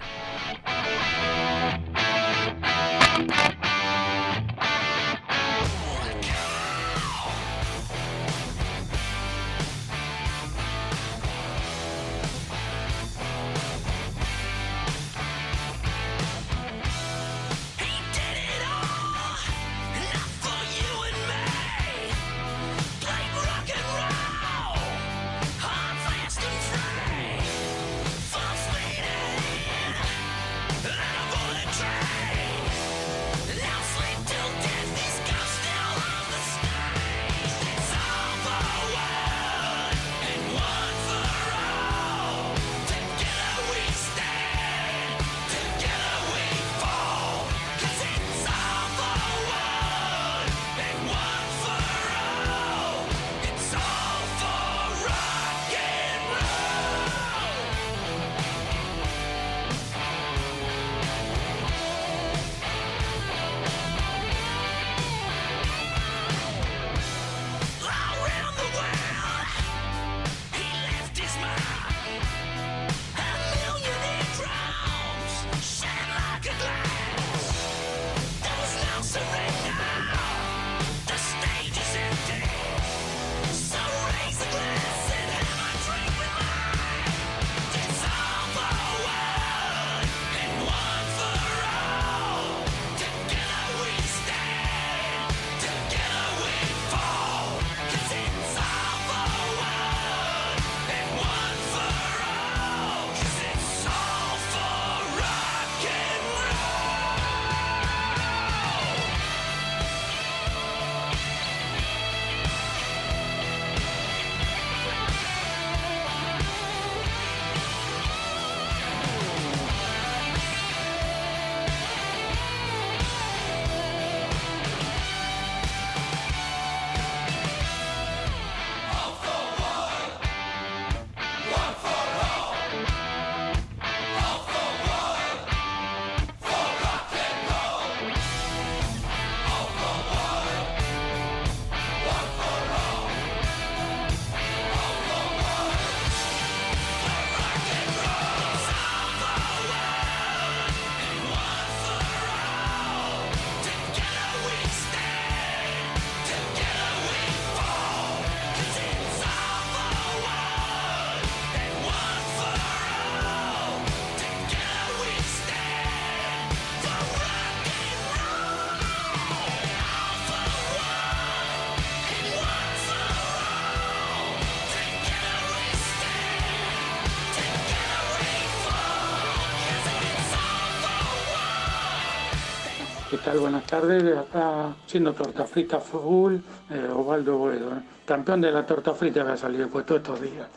[183.12, 183.40] ¿Qué tal?
[183.40, 184.16] Buenas tardes.
[184.16, 186.36] Acá haciendo torta frita full,
[186.70, 187.76] eh, Osvaldo Boedo.
[187.76, 187.82] ¿eh?
[188.06, 190.48] Campeón de la torta frita que ha salido todos estos días.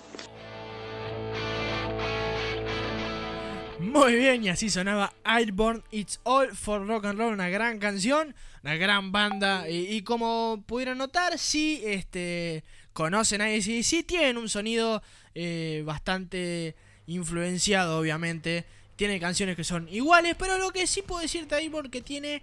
[3.81, 8.33] Muy bien, y así sonaba Airborne It's All for Rock and Roll, una gran canción,
[8.63, 9.69] una gran banda.
[9.69, 15.03] Y, como pudieron notar, sí, este, conocen a ACDC, tienen un sonido
[15.33, 18.65] eh, bastante influenciado, obviamente.
[18.95, 22.41] Tiene canciones que son iguales, pero lo que sí puedo decirte Airborne que tiene,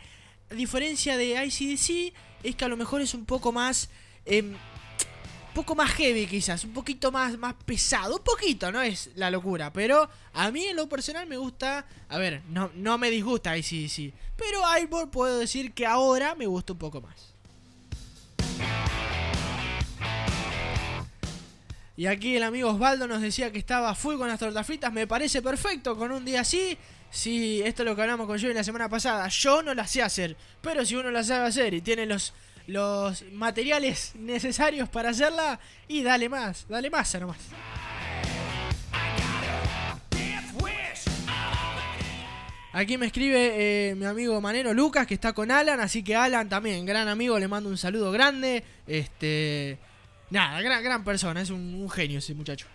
[0.50, 3.88] diferencia de ICDC, es que a lo mejor es un poco más.
[4.26, 4.56] un
[5.54, 9.72] poco más heavy quizás, un poquito más, más pesado, un poquito, no es la locura,
[9.72, 14.14] pero a mí en lo personal me gusta, a ver, no, no me disgusta ICDC,
[14.36, 17.32] pero Airborne puedo decir que ahora me gusta un poco más.
[21.96, 25.06] Y aquí el amigo Osvaldo nos decía que estaba full con las tortas fritas, me
[25.06, 26.78] parece perfecto con un día así.
[27.10, 30.02] Si esto es lo que hablamos con Joey la semana pasada, yo no las sé
[30.02, 32.32] hacer, pero si uno las sabe hacer y tiene los,
[32.66, 37.38] los materiales necesarios para hacerla, y dale más, dale más nomás.
[42.74, 46.48] Aquí me escribe eh, mi amigo Manero Lucas que está con Alan, así que Alan
[46.48, 48.64] también, gran amigo, le mando un saludo grande.
[48.86, 49.78] Este,
[50.32, 52.66] nada, gran, gran persona, es un, un genio ese muchacho.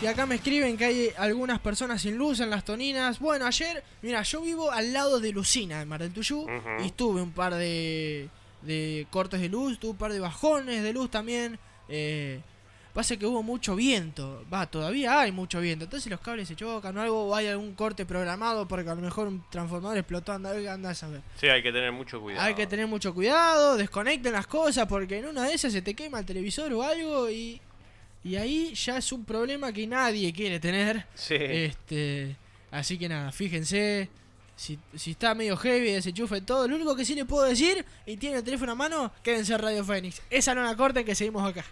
[0.00, 3.20] Y acá me escriben que hay algunas personas sin luz en las toninas.
[3.20, 6.44] Bueno, ayer, mira, yo vivo al lado de Lucina, en Mar del Tuyú,
[6.84, 8.28] y tuve un par de,
[8.62, 11.56] de cortes de luz, tuve un par de bajones de luz también.
[11.88, 12.40] Eh,
[12.92, 15.84] pasa que hubo mucho viento, va, todavía hay mucho viento.
[15.84, 19.00] Entonces los cables se chocan o algo, o hay algún corte programado porque a lo
[19.00, 21.22] mejor un transformador explotó, anda, anda a saber.
[21.40, 22.44] Sí, hay que tener mucho cuidado.
[22.44, 25.94] Hay que tener mucho cuidado, desconecten las cosas porque en una de esas se te
[25.94, 27.60] quema el televisor o algo y,
[28.24, 31.06] y ahí ya es un problema que nadie quiere tener.
[31.14, 31.36] Sí.
[31.38, 32.36] Este,
[32.70, 34.08] así que nada, fíjense.
[34.54, 36.68] Si, si está medio heavy, desenchufe todo.
[36.68, 39.58] Lo único que sí le puedo decir, y tiene el teléfono a mano, quédense en
[39.58, 40.22] Radio Fénix.
[40.30, 41.64] Esa no la corten que seguimos acá.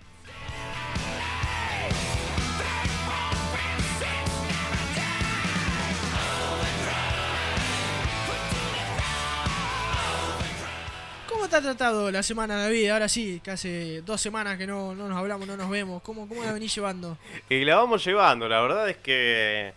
[11.51, 12.91] Te ha tratado la semana David?
[12.91, 16.03] Ahora sí, que hace dos semanas que no, no nos hablamos, no nos vemos.
[16.03, 17.19] ¿Cómo, cómo la venís llevando?
[17.49, 19.73] Y la vamos llevando, la verdad es que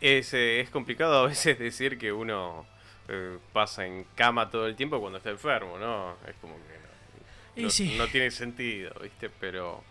[0.00, 2.66] es, eh, es complicado a veces decir que uno
[3.08, 6.16] eh, pasa en cama todo el tiempo cuando está enfermo, ¿no?
[6.28, 7.94] Es como que no, Y no- sí.
[7.98, 9.30] no tiene sentido, ¿viste?
[9.40, 9.82] Pero,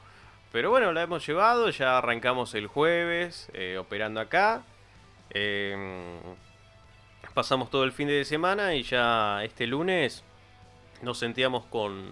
[0.51, 4.63] pero bueno, la hemos llevado, ya arrancamos el jueves eh, operando acá.
[5.31, 5.75] Eh,
[7.33, 10.23] pasamos todo el fin de semana y ya este lunes
[11.01, 12.09] nos sentíamos con,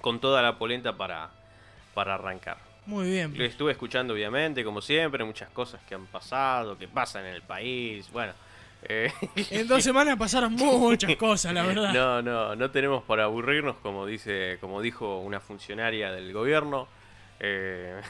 [0.00, 1.30] con toda la polenta para,
[1.94, 2.58] para arrancar.
[2.86, 3.36] Muy bien.
[3.36, 7.42] Lo estuve escuchando, obviamente, como siempre, muchas cosas que han pasado, que pasan en el
[7.42, 8.08] país.
[8.12, 8.32] Bueno,
[8.84, 9.12] eh,
[9.50, 11.92] En dos semanas pasaron muchas cosas, la verdad.
[11.92, 16.86] no, no, no tenemos para aburrirnos, como dice, como dijo una funcionaria del gobierno.
[17.40, 18.00] Eh,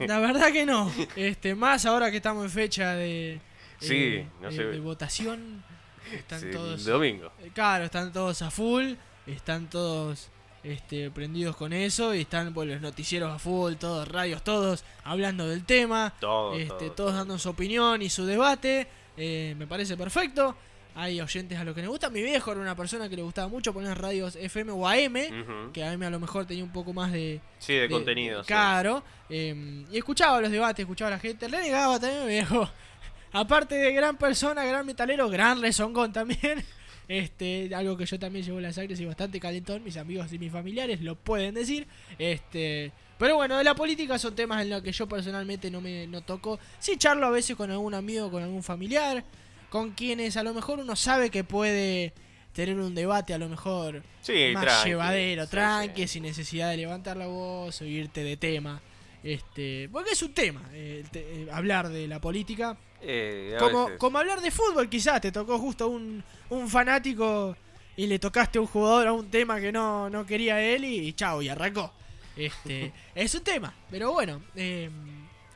[0.00, 0.92] La verdad que no.
[1.16, 3.40] Este, más ahora que estamos en fecha de,
[3.80, 4.64] Sí, eh, no de- sé.
[4.64, 5.64] de votación.
[6.12, 6.84] Están sí, el todos.
[6.84, 7.32] domingo.
[7.40, 8.92] eh, Claro, están todos a full.
[9.32, 10.28] Están todos
[10.62, 12.14] este, prendidos con eso.
[12.14, 16.12] Y están pues, los noticieros a full, todos radios, todos hablando del tema.
[16.20, 18.86] Todo, este, todo, todos dando su opinión y su debate.
[19.16, 20.56] Eh, me parece perfecto.
[20.94, 22.10] Hay oyentes a los que les gusta.
[22.10, 25.16] Mi viejo era una persona que le gustaba mucho poner radios FM o AM.
[25.16, 25.72] Ujú.
[25.72, 28.48] Que AM a lo mejor tenía un poco más de, Sí, de contenido, sí.
[28.48, 29.02] Claro.
[29.28, 31.46] eh, y escuchaba los debates, escuchaba a la gente.
[31.46, 32.68] Renegaba también, mi viejo.
[33.32, 36.64] Aparte de gran persona, gran metalero, gran rezongón también.
[37.10, 39.82] Este, algo que yo también llevo en la sangre, soy bastante calentón.
[39.82, 41.88] Mis amigos y mis familiares lo pueden decir.
[42.20, 42.92] Este.
[43.18, 46.20] Pero bueno, de la política son temas en los que yo personalmente no me no
[46.20, 46.60] toco.
[46.78, 49.24] Sí charlo a veces con algún amigo, con algún familiar,
[49.70, 52.12] con quienes a lo mejor uno sabe que puede
[52.52, 56.76] tener un debate a lo mejor Sí, más tranqui, llevadero, sí, tranqui, sin necesidad de
[56.76, 58.80] levantar la voz o irte de tema.
[59.22, 62.76] Este, porque es un tema eh, te- eh, hablar de la política.
[63.02, 67.56] Eh, Como, como hablar de fútbol, quizás te tocó justo un, un fanático
[67.96, 71.08] y le tocaste a un jugador a un tema que no, no quería él y,
[71.08, 71.92] y chao, y arrancó.
[72.36, 74.40] Este, es un tema, pero bueno,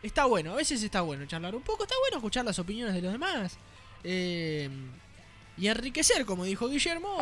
[0.02, 3.02] está bueno, a veces está bueno charlar un poco, está bueno escuchar las opiniones de
[3.02, 3.58] los demás.
[5.56, 7.16] y enriquecer, como dijo Guillermo,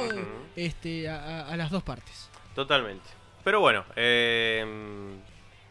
[0.57, 1.17] este, a,
[1.47, 2.29] a- a las dos partes.
[2.55, 3.05] Totalmente.
[3.45, 4.65] Pero bueno, eh,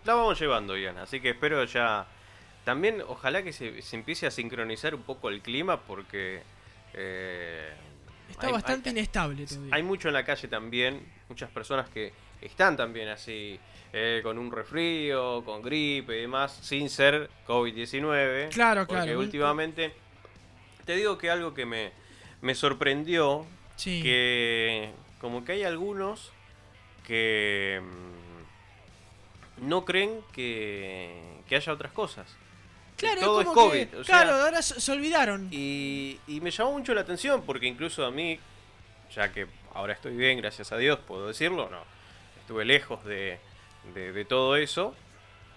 [0.06, 2.06] la vamos llevando bien, así que espero ya...
[2.64, 6.44] También ojalá que se, se empiece a sincronizar un poco el clima porque...
[6.94, 7.72] eh,
[8.30, 9.76] Está hay- bastante hay- inestable todavía.
[9.76, 13.60] Hay mucho en la calle también, muchas personas que están también así,
[13.94, 18.50] eh, con un resfrío, con gripe y demás, sin ser COVID-19.
[18.50, 19.20] Claro, porque claro.
[19.20, 19.94] últimamente,
[20.86, 21.92] te digo que algo que me,
[22.42, 23.46] me sorprendió,
[23.76, 24.02] Sí.
[24.04, 26.32] que como que hay algunos
[27.08, 28.21] que mm,
[29.62, 32.28] no creen que, que haya otras cosas.
[32.98, 33.88] Claro, todo es COVID.
[33.88, 35.48] que- o sea, claro, ahora se, olvidaron.
[35.52, 38.40] y, y me llamó mucho la atención porque incluso a mí,
[39.16, 41.80] ya que ahora estoy bien, gracias a Dios, puedo decirlo, no,
[42.42, 43.40] estuve lejos de,
[43.96, 44.94] de- de todo eso,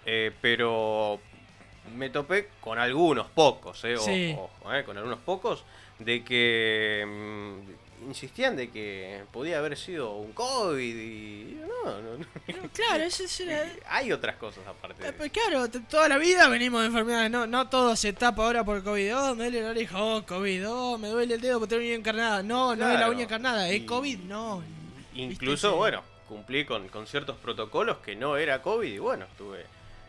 [0.05, 1.19] eh, pero
[1.95, 4.35] me topé con algunos pocos, eh, Sí.
[4.37, 5.63] ojo, eh, con algunos pocos,
[5.99, 12.25] de que mm, insistían de que podía haber sido un COVID y no, no, no.
[12.73, 15.17] Claro, ese es era- hay otras cosas aparte de Eh, eso.
[15.17, 18.83] pues claro, toda la vida venimos de enfermedades, no, no todo se tapa ahora por
[18.83, 19.15] COVID.
[19.17, 21.95] Oh, me duele la oreja, oh, COVID, oh, me duele el dedo porque tengo uña
[21.95, 22.43] encarnada.
[22.43, 24.63] No, no es la uña encarnada, es COVID, no.
[25.13, 29.65] Incluso, bueno, cumplí con, con ciertos protocolos que no era COVID y bueno, tuve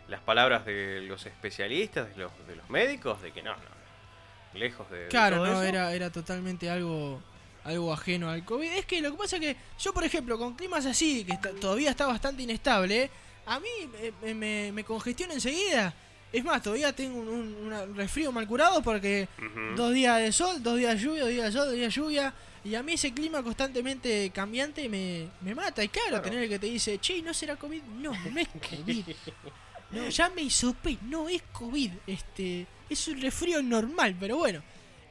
[0.09, 4.89] las palabras de los especialistas, de los, de los médicos, de que no, no, lejos
[4.91, 5.63] de, Claro, no, eso.
[5.63, 7.21] era, era totalmente algo
[7.67, 8.71] algo ajeno al COVID.
[8.73, 11.51] Es que lo que pasa es que yo, por ejemplo, con climas así, que está-
[11.53, 13.11] todavía está bastante inestable,
[13.47, 13.69] a mí
[14.01, 15.95] eh, me, me, me congestiona enseguida.
[16.33, 19.29] Es más, todavía tengo un, un- un resfrío mal curado porque
[19.77, 22.01] dos días de sol, dos días de lluvia, dos días de sol, dos días de
[22.01, 22.35] lluvia.
[22.64, 25.85] Y a mí ese clima constantemente cambiante me, me mata.
[25.85, 26.25] Y claro, Claro.
[26.25, 27.81] tener el que te dice, che, ¿no será COVID?
[28.01, 29.05] No, no es COVID.
[29.93, 31.93] No, ya me hisopé, no es COVID.
[32.09, 34.62] Este, es un resfrío normal, pero bueno.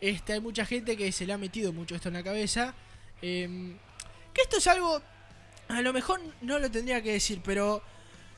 [0.01, 2.73] Este, hay mucha gente que se le ha metido mucho esto en la cabeza.
[3.21, 3.77] Em,
[4.33, 5.01] que esto es algo,
[5.67, 7.81] a lo mejor no lo tendría que decir, pero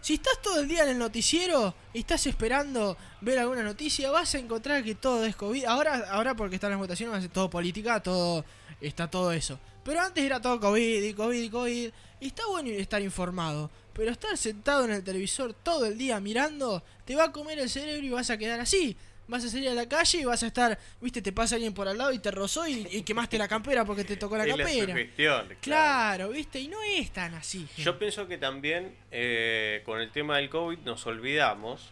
[0.01, 4.33] si estás todo el día en el noticiero y estás esperando ver alguna noticia, vas
[4.35, 5.65] a encontrar que todo es COVID.
[5.65, 8.45] Ahora, ahora porque están las votaciones, va a ser todo política, todo
[8.79, 9.59] está todo eso.
[9.83, 11.91] Pero antes era todo COVID y COVID y COVID.
[12.19, 13.71] Y está bueno estar informado.
[13.93, 17.69] Pero estar sentado en el televisor todo el día mirando, te va a comer el
[17.69, 18.95] cerebro y vas a quedar así.
[19.27, 21.87] Vas a salir a la calle y vas a estar, viste, te pasa alguien por
[21.87, 24.49] al lado y te rozó y, y quemaste la campera porque te tocó la Es
[24.51, 24.93] la campera.
[24.93, 25.57] sugestión, claro.
[25.61, 27.67] Claro, viste, y no es tan así.
[27.67, 27.81] gente.
[27.83, 31.89] Yo pienso que también eh, con el tema del COVID nos olvidamos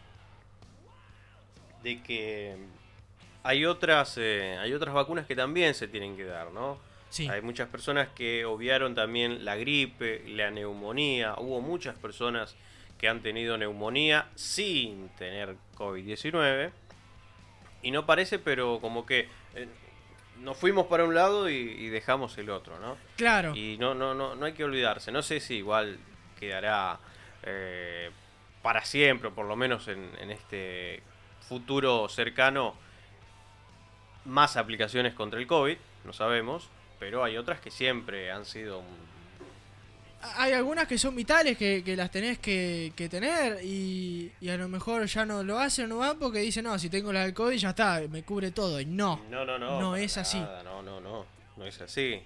[1.84, 2.56] de que
[3.44, 6.80] hay otras, eh, hay otras vacunas que también se tienen que dar, ¿no?
[7.10, 7.28] Sí.
[7.30, 11.36] Hay muchas personas que obviaron también la gripe, la neumonía.
[11.38, 12.56] Hubo muchas personas
[12.98, 16.72] que han tenido neumonía sin tener COVID-19.
[17.86, 19.68] Y no parece, pero como que eh,
[20.42, 22.98] nos fuimos para un lado y, y dejamos el otro, ¿no?
[23.16, 23.56] Claro.
[23.56, 25.12] Y no, no, no, no hay que olvidarse.
[25.12, 25.98] No sé si igual
[26.40, 27.00] quedará
[27.44, 28.10] eh,
[28.62, 31.04] para siempre, o por lo menos en, en este
[31.48, 32.76] futuro cercano,
[34.26, 36.70] más aplicaciones contra el COVID, no sabemos,
[37.00, 39.15] pero hay otras que siempre han sido un-
[40.38, 44.58] Hay algunas que son vitales que, que las tenés que, que tener y, y a
[44.58, 47.24] lo mejor ya no lo hacen o no van porque dicen, no, si tengo la
[47.24, 48.80] del COVID ya está, me cubre todo.
[48.82, 49.80] Y no, No, no, no.
[49.80, 50.40] No es así.
[50.40, 51.26] No, no, no.
[51.58, 52.22] No es así.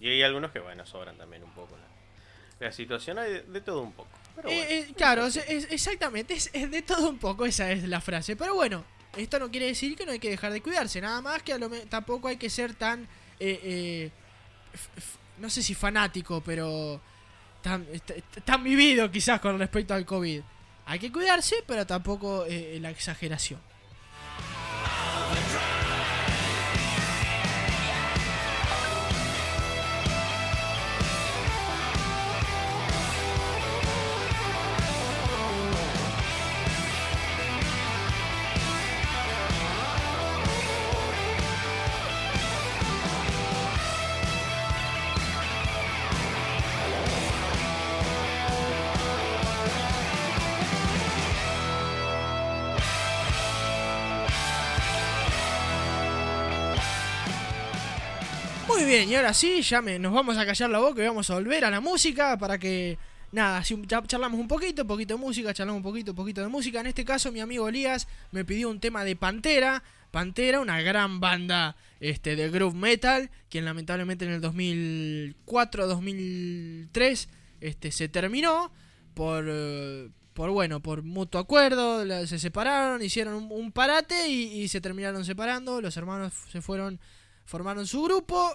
[0.00, 3.18] Y hay algunos que, bueno, sobran también un poco la, la situación.
[3.18, 4.08] Hay de, de todo un poco.
[4.36, 7.72] Pero bueno, Eh, eh, claro, es- es- exactamente, es, es de todo un poco, esa
[7.72, 8.36] es la frase.
[8.36, 8.84] Pero bueno,
[9.16, 11.58] esto no quiere decir que no hay que dejar de cuidarse, nada más que a
[11.58, 13.02] lo tampoco hay que ser tan,
[13.40, 14.10] eh, eh,
[15.38, 17.00] no sé si fanático, pero
[17.62, 17.86] tan,
[18.44, 20.40] tan vivido quizás con respecto al COVID.
[20.86, 23.60] Hay que cuidarse, pero tampoco eh, la exageración.
[58.98, 61.34] Bien, y ahora sí, ya me, nos vamos a callar la boca y vamos a
[61.34, 62.98] volver a la música para que,
[63.30, 66.80] nada, si charlamos un poquito, poquito de música, charlamos un poquito, poquito de música.
[66.80, 69.84] En este caso, mi amigo Elías me pidió un tema de Pantera.
[70.10, 77.28] Pantera, una gran banda este, de groove metal, quien lamentablemente en el 2004-2003
[77.60, 78.72] este, se terminó
[79.14, 85.24] por, eh, por, bueno, por mutuo acuerdo, se separaron, hicieron un, parate y se terminaron
[85.24, 86.98] separando, los hermanos se fueron
[87.48, 88.54] formaron su grupo.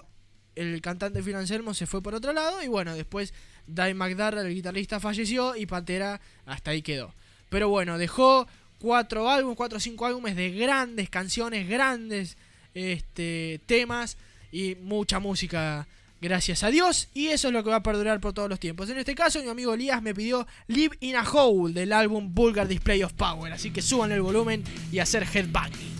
[0.56, 2.62] El cantante Phil Anselmo se fue por otro lado.
[2.62, 3.32] Y bueno, después
[3.66, 5.56] Dave McDarrell, el guitarrista, falleció.
[5.56, 7.14] Y Pantera hasta ahí quedó.
[7.48, 8.46] Pero bueno, dejó
[8.78, 12.36] cuatro álbumes, cuatro o cinco álbumes de grandes canciones, grandes
[12.74, 14.16] este, temas.
[14.52, 15.86] Y mucha música
[16.24, 18.88] gracias a Dios, y eso es lo que va a perdurar por todos los tiempos.
[18.88, 22.66] En este caso, mi amigo Elías me pidió Live in a Hole del álbum Vulgar
[22.66, 25.94] Display of Power, así que suban el volumen y hacer headbanging.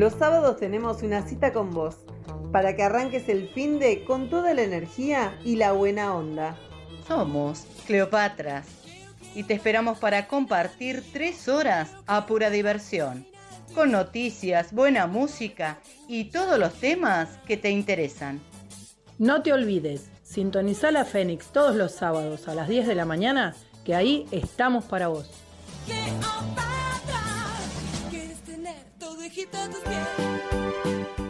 [0.00, 1.94] Los sábados tenemos una cita con vos
[2.52, 6.56] para que arranques el fin de con toda la energía y la buena onda.
[7.06, 8.66] Somos Cleopatras
[9.34, 13.26] y te esperamos para compartir tres horas a pura diversión,
[13.74, 18.40] con noticias, buena música y todos los temas que te interesan.
[19.18, 23.54] No te olvides, sintoniza la Fénix todos los sábados a las 10 de la mañana,
[23.84, 25.30] que ahí estamos para vos.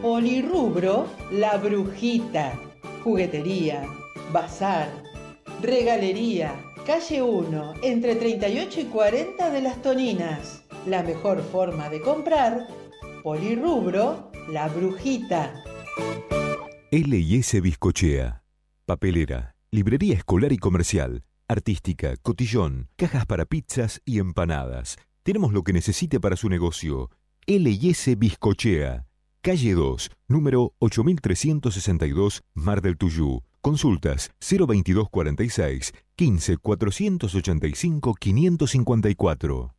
[0.03, 2.59] Polirrubro, La Brujita.
[3.05, 3.85] Juguetería,
[4.33, 4.89] bazar,
[5.63, 6.55] regalería.
[6.87, 10.65] Calle 1, entre 38 y 40 de las Toninas.
[10.87, 12.67] La mejor forma de comprar.
[13.23, 15.55] Polirrubro, La Brujita.
[16.91, 18.43] L&S Bizcochea.
[18.87, 24.97] Papelera, librería escolar y comercial, artística, cotillón, cajas para pizzas y empanadas.
[25.23, 27.11] Tenemos lo que necesite para su negocio.
[27.47, 29.07] L&S Bizcochea.
[29.43, 33.43] Calle 2, número 8362, Mar del Tuyú.
[33.61, 39.75] Consultas 02246 15 485 554.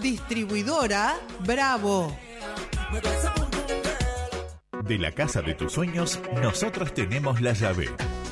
[0.00, 2.14] Distribuidora Bravo.
[4.86, 7.88] De la casa de tus sueños, nosotros tenemos la llave.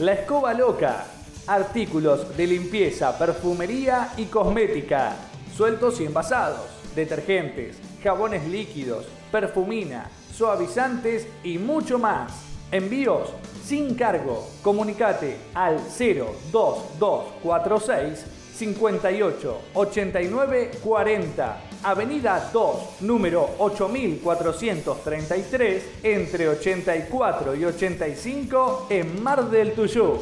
[0.01, 1.18] La Escoba Loca.
[1.49, 5.17] Artículos de limpieza, perfumería y cosmética.
[5.57, 6.67] Sueltos y envasados.
[6.95, 12.35] Detergentes, jabones líquidos, perfumina, suavizantes y mucho más.
[12.71, 13.31] Envíos
[13.65, 14.47] sin cargo.
[14.63, 21.61] Comunicate al 02246 58 89 40.
[21.83, 30.19] Avenida 2, número 8433, entre 84 y 85 en Mar del Tuyú.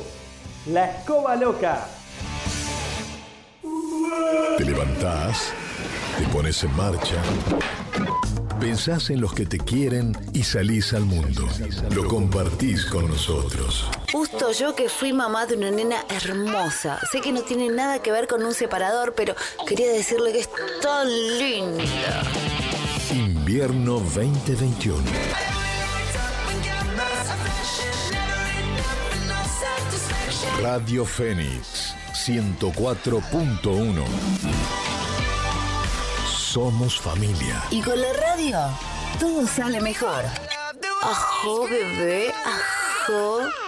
[0.69, 1.87] La Escoba Loca.
[4.59, 5.53] Te levantás,
[6.19, 7.23] te pones en marcha,
[8.59, 11.47] pensás en los que te quieren y salís al mundo.
[11.95, 13.89] Lo compartís con nosotros.
[14.11, 16.99] Justo yo que fui mamá de una nena hermosa.
[17.13, 19.37] Sé que no tiene nada que ver con un separador, pero
[19.69, 20.51] quería decirle que es
[20.83, 21.07] tan
[21.39, 21.85] linda.
[23.13, 25.56] Invierno 2021.
[30.63, 34.05] Radio Fénix 104.1.
[36.27, 37.63] Somos familia.
[37.71, 38.59] Y con la radio,
[39.21, 40.25] todo sale mejor.
[41.03, 43.66] Ajo, bebé, ajo.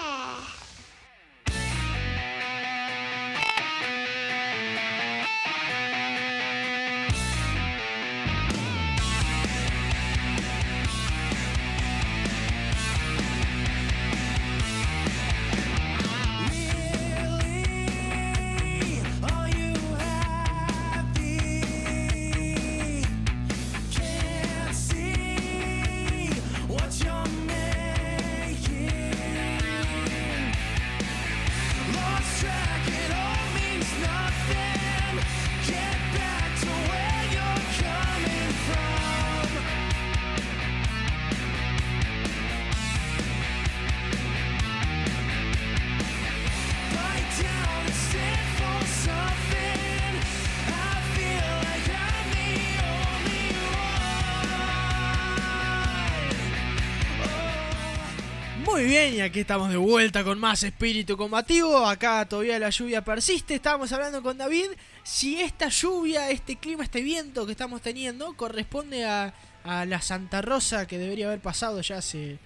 [59.29, 61.87] Aquí estamos de vuelta con más espíritu combativo.
[61.87, 63.55] Acá todavía la lluvia persiste.
[63.55, 64.71] Estábamos hablando con David
[65.03, 70.41] si esta lluvia, este clima, este viento que estamos teniendo corresponde a, a la Santa
[70.41, 72.39] Rosa que debería haber pasado ya hace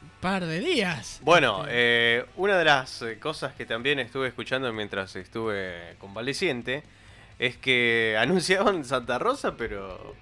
[0.00, 1.18] un par de días.
[1.22, 6.84] Bueno, eh, una de las eh, cosas que también estuve escuchando mientras estuve convaleciente
[7.40, 10.14] es que anunciaban Santa Rosa, pero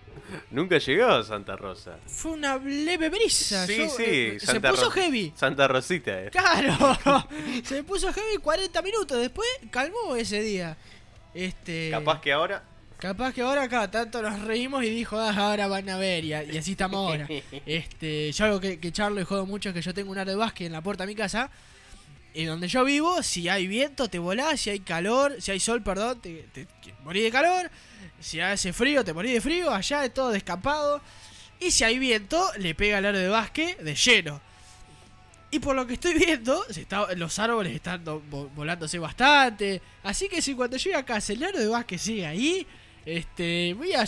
[0.50, 1.98] nunca llegó a Santa Rosa.
[2.06, 3.66] Fue una leve brisa.
[3.66, 5.32] Sí, yo, sí, eh, se puso Ro- heavy.
[5.36, 6.22] Santa Rosita.
[6.24, 6.30] eh.
[6.30, 7.26] Claro,
[7.64, 9.18] se puso heavy 40 minutos.
[9.18, 10.76] Después calmó ese día.
[11.34, 12.62] Este, Capaz que ahora.
[12.98, 16.32] Capaz que ahora acá tanto nos reímos y dijo, ah, ahora van a ver, y,
[16.32, 17.28] así estamos ahora.
[17.66, 20.32] este, yo algo que, que charlo y jodo mucho es que yo tengo un área
[20.32, 21.50] de básquet en la puerta de mi casa.
[22.32, 25.82] Y donde yo vivo, si hay viento, te volás, si hay calor, si hay sol,
[25.82, 27.70] perdón, te, te, te morís de calor.
[28.20, 31.00] Si hace frío, te morís de frío, allá es todo descampado.
[31.60, 34.40] Y si hay viento, le pega al área de básquet de lleno.
[35.50, 39.80] Y por lo que estoy viendo, se está, los árboles están do- vo- volándose bastante.
[40.02, 42.66] Así que si cuando llegue casa el aro de básquet sigue ahí,
[43.06, 44.04] este, voy a,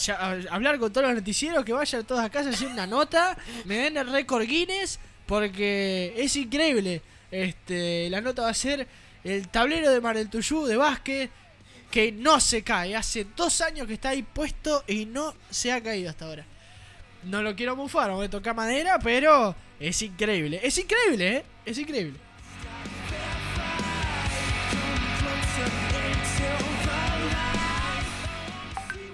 [0.50, 3.96] hablar con todos los noticieros que vayan todos a casa hacer una nota, me den
[3.96, 7.00] el récord Guinness, porque es increíble.
[7.30, 8.86] Este, la nota va a ser
[9.22, 11.30] el tablero de Mar del Tuyú de básquet
[11.90, 12.94] que no se cae.
[12.94, 16.44] Hace dos años que está ahí puesto y no se ha caído hasta ahora.
[17.24, 20.60] No lo quiero mufar, no voy a tocar madera, pero es increíble.
[20.62, 21.44] Es increíble, ¿eh?
[21.64, 22.18] Es increíble.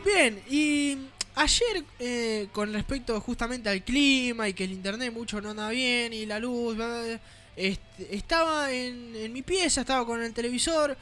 [0.05, 0.99] Bien, y
[1.35, 6.13] ayer eh, con respecto justamente al clima y que el internet mucho no anda bien
[6.13, 6.77] y la luz,
[7.57, 10.97] este, estaba en mi pieza, estaba con el televisor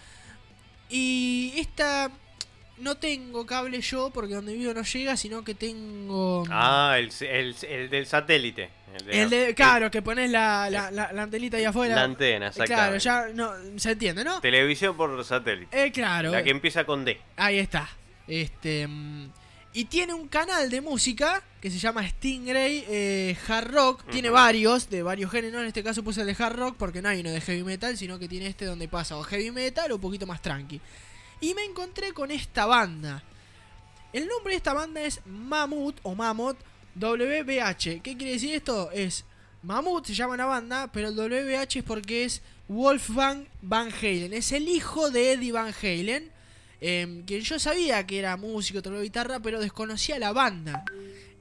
[0.92, 2.10] y esta
[2.78, 6.44] no tengo cable yo porque donde vivo no llega, sino que tengo...
[6.50, 8.70] Ah, el, el, el del satélite.
[8.98, 11.94] El de, El de, claro, que pones la, la, la- la antenita ahí afuera.
[11.94, 13.04] La antena, Eh, Claro, exactamente.
[13.04, 13.28] ya
[13.72, 14.40] no, se entiende, ¿no?
[14.40, 15.84] Televisión por satélite.
[15.84, 16.30] Eh, claro.
[16.32, 17.18] La que empieza con D.
[17.36, 17.88] Ahí está.
[18.28, 19.30] Este mm,
[19.74, 24.04] y tiene un canal de música que se llama Stingray eh, Hard Rock.
[24.10, 25.62] Tiene varios, de varios géneros.
[25.62, 27.96] En este caso puse el de Hard Rock porque no hay uno de Heavy Metal,
[27.96, 30.80] sino que tiene este donde pasa o Heavy Metal o un poquito más tranqui.
[31.40, 33.22] Y me encontré con esta banda.
[34.12, 36.58] El nombre de esta banda es Mammoth o Mammoth
[36.96, 38.02] WBH.
[38.02, 38.90] ¿Qué quiere decir esto?
[38.90, 39.24] Es
[39.62, 44.34] Mammoth se llama la banda, pero el WBH es porque es Wolfgang Van Halen.
[44.34, 46.30] Es el hijo de Eddie Van Halen.
[46.82, 50.84] Em, que yo sabía que era músico, tocaba guitarra, pero desconocía la banda.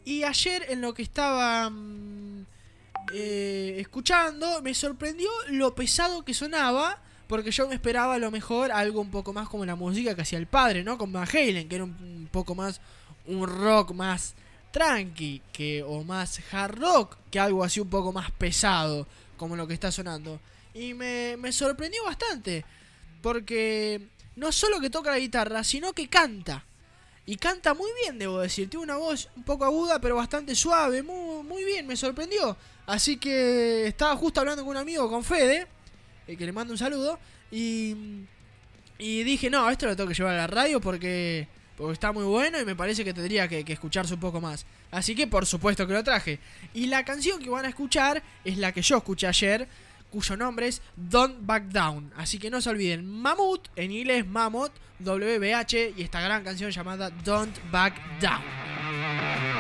[0.06, 2.46] Y ayer en lo que estaba mm,
[3.14, 7.02] eh, escuchando, me sorprendió lo pesado que sonaba.
[7.28, 10.22] Porque yo me esperaba a lo mejor algo un poco más como la música que
[10.22, 10.98] hacía el padre, ¿no?
[10.98, 12.82] Con Van Halen, que era un, un poco más
[13.26, 14.34] un rock más
[14.72, 19.68] tranqui, que, o más hard rock, que algo así un poco más pesado, como lo
[19.68, 20.40] que está sonando.
[20.74, 22.64] Y me, me sorprendió bastante,
[23.22, 26.66] porque no solo que toca la guitarra, sino que canta.
[27.26, 28.70] Y canta muy bien, debo decir.
[28.70, 31.04] Tiene una voz un poco aguda, pero bastante suave.
[31.04, 32.58] Muy, muy bien, me sorprendió.
[32.88, 35.68] Así que estaba justo hablando con un amigo, con Fede,
[36.28, 37.20] eh, que le mando un saludo.
[37.52, 37.96] Y,
[38.98, 42.24] y dije, no, esto lo tengo que llevar a la radio porque, porque está muy
[42.24, 44.66] bueno y me parece que tendría que, que escucharse un poco más.
[44.90, 46.40] Así que por supuesto que lo traje.
[46.74, 49.68] Y la canción que van a escuchar es la que yo escuché ayer,
[50.12, 52.12] cuyo nombre es Don't Back Down.
[52.16, 57.10] Así que no se olviden, Mammoth, en inglés Mammoth, WBH, y esta gran canción llamada
[57.10, 59.51] Don't Back Down.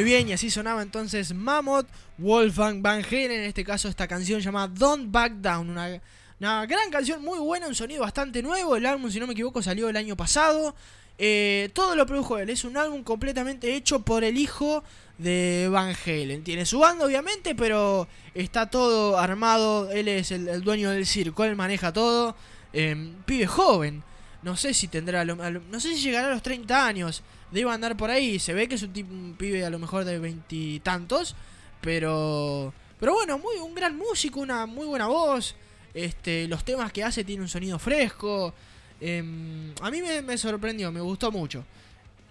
[0.00, 1.86] Muy bien, y así sonaba entonces Mammoth,
[2.16, 6.00] Wolfgang Van Halen, en este caso esta canción llamada Don't Back Down, una,
[6.40, 9.60] una gran canción muy buena, un sonido bastante nuevo, el álbum si no me equivoco
[9.60, 10.74] salió el año pasado,
[11.18, 14.82] Eh, todo lo produjo él, es un álbum completamente hecho por el hijo
[15.18, 20.92] de Van Halen, tiene su banda obviamente, pero está todo armado, él es el, dueño
[20.92, 22.34] del circo, él maneja todo,
[22.72, 22.96] eh,
[23.26, 24.02] pibe joven,
[24.42, 28.10] no sé si tendrá, no sé si llegará a los 30 años, debe andar por
[28.10, 31.34] ahí, se ve que es un, un pibe a lo mejor de veintitantos,
[31.80, 35.54] pero, pero bueno, muy un gran músico, una muy buena voz,
[35.94, 38.54] este, los temas que hace tiene un sonido fresco,
[39.00, 41.64] em, a mí me, me sorprendió, me gustó mucho.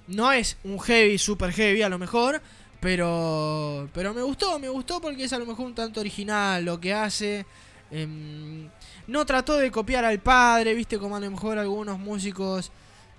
[0.07, 2.41] No es un heavy, super heavy a lo mejor,
[2.79, 6.79] pero, pero me gustó, me gustó porque es a lo mejor un tanto original lo
[6.79, 7.45] que hace.
[7.91, 8.69] em,
[9.07, 12.71] no trató de copiar al padre, viste como a lo mejor algunos músicos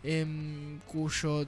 [0.05, 1.47] em, cuyo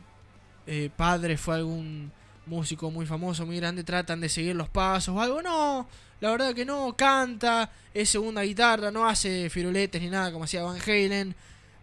[0.66, 2.12] eh, padre fue algún
[2.46, 5.42] músico muy famoso, muy grande, tratan de seguir los pasos o algo.
[5.42, 5.86] No,
[6.20, 10.62] la verdad que no, canta, es segunda guitarra, no hace firuletes ni nada como hacía
[10.62, 11.34] Van Halen.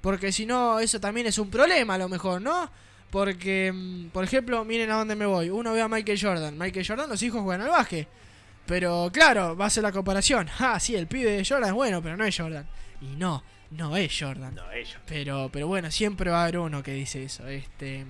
[0.02, 2.70] Porque si no, eso también es un problema a lo mejor, ¿no?
[3.10, 5.50] Porque, mm, por ejemplo, miren a dónde me voy.
[5.50, 6.58] Uno ve a Michael Jordan.
[6.58, 8.08] Michael Jordan, los hijos juegan al básquet.
[8.66, 10.48] Pero claro, va a ser la comparación.
[10.60, 12.68] Ah, sí, el pibe de Jordan es bueno, pero no es Jordan.
[13.02, 14.56] Y no, no es Jordan.
[14.56, 14.98] No, ellos.
[15.06, 17.48] Pero, pero bueno, siempre va a haber uno que dice eso.
[17.48, 18.06] Este.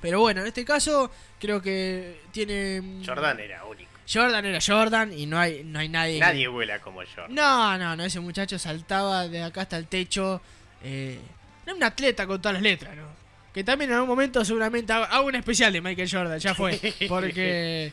[0.00, 1.10] Pero bueno, en este caso,
[1.40, 2.80] creo que tiene.
[2.80, 3.90] mm, Jordan era único.
[4.12, 6.14] Jordan era Jordan y no hay, no hay nadie.
[6.14, 7.34] que- Nadie vuela como Jordan.
[7.34, 10.40] No, no, no, ese muchacho saltaba de acá hasta el techo.
[10.82, 11.18] Eh,
[11.64, 13.08] era un atleta con todas las letras, ¿no?
[13.52, 16.78] Que también en algún momento seguramente haga un especial de Michael Jordan, ya fue.
[17.08, 17.92] Porque,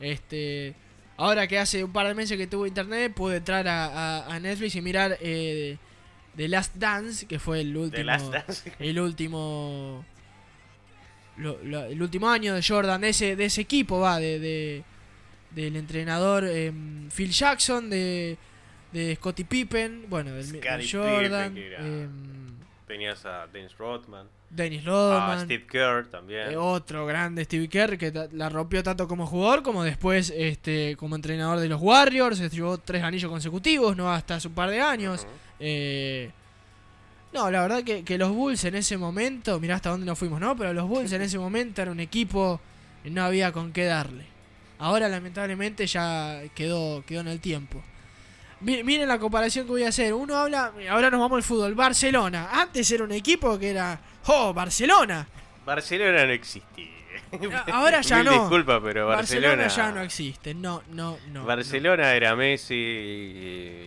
[0.00, 0.74] este,
[1.18, 3.84] ahora que hace un par de meses que tuve internet, pude entrar a,
[4.24, 5.76] a- a Netflix y mirar eh,
[6.36, 8.72] The Last Dance, que fue el último, Last Dance.
[8.80, 10.04] el último,
[11.36, 14.84] lo- lo- el último año de Jordan, de ese, de ese equipo, va, de, de-
[15.50, 18.36] del entrenador em, Phil Jackson, de,
[18.92, 22.10] de Scottie Pippen, bueno, del, Scottie Jordan, em,
[22.86, 24.26] Tenías a Dennis Rodman.
[24.50, 25.40] Dennis A Rodman.
[25.46, 26.50] Steve Kerr también.
[26.50, 31.16] Eh, otro grande Steve Kerr que la rompió tanto como jugador como después este como
[31.16, 32.36] entrenador de los Warriors.
[32.36, 35.26] Se llevó tres anillos consecutivos, no hasta hace un par de años.
[35.58, 36.30] Eh,
[37.32, 40.40] no, la verdad que, que los Bulls en ese momento, mirá hasta dónde nos fuimos,
[40.40, 40.56] ¿no?
[40.56, 42.60] Pero los Bulls en ese momento era un equipo
[43.02, 44.26] que no había con qué darle.
[44.78, 47.82] Ahora lamentablemente ya quedó, quedó en el tiempo.
[48.60, 50.12] Mi- Miren la comparación que voy a hacer.
[50.14, 51.74] Uno habla, ahora nos vamos al fútbol.
[51.74, 52.48] Barcelona.
[52.52, 55.26] Antes era un equipo que era, oh, Barcelona.
[55.64, 56.86] Barcelona no existía.
[57.72, 58.32] Ahora ya Mil no.
[58.40, 60.52] disculpas, pero Barcelona, ya no existe.
[60.54, 61.44] No, no, no.
[61.44, 62.74] Barcelona era Messi,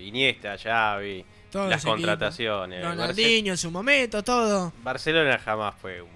[0.04, 1.24] Iniesta, Xavi,
[1.56, 2.84] Todos las contrataciones.
[2.84, 4.74] Ronaldinho en su momento, todo.
[4.84, 6.10] Barcelona jamás fue un,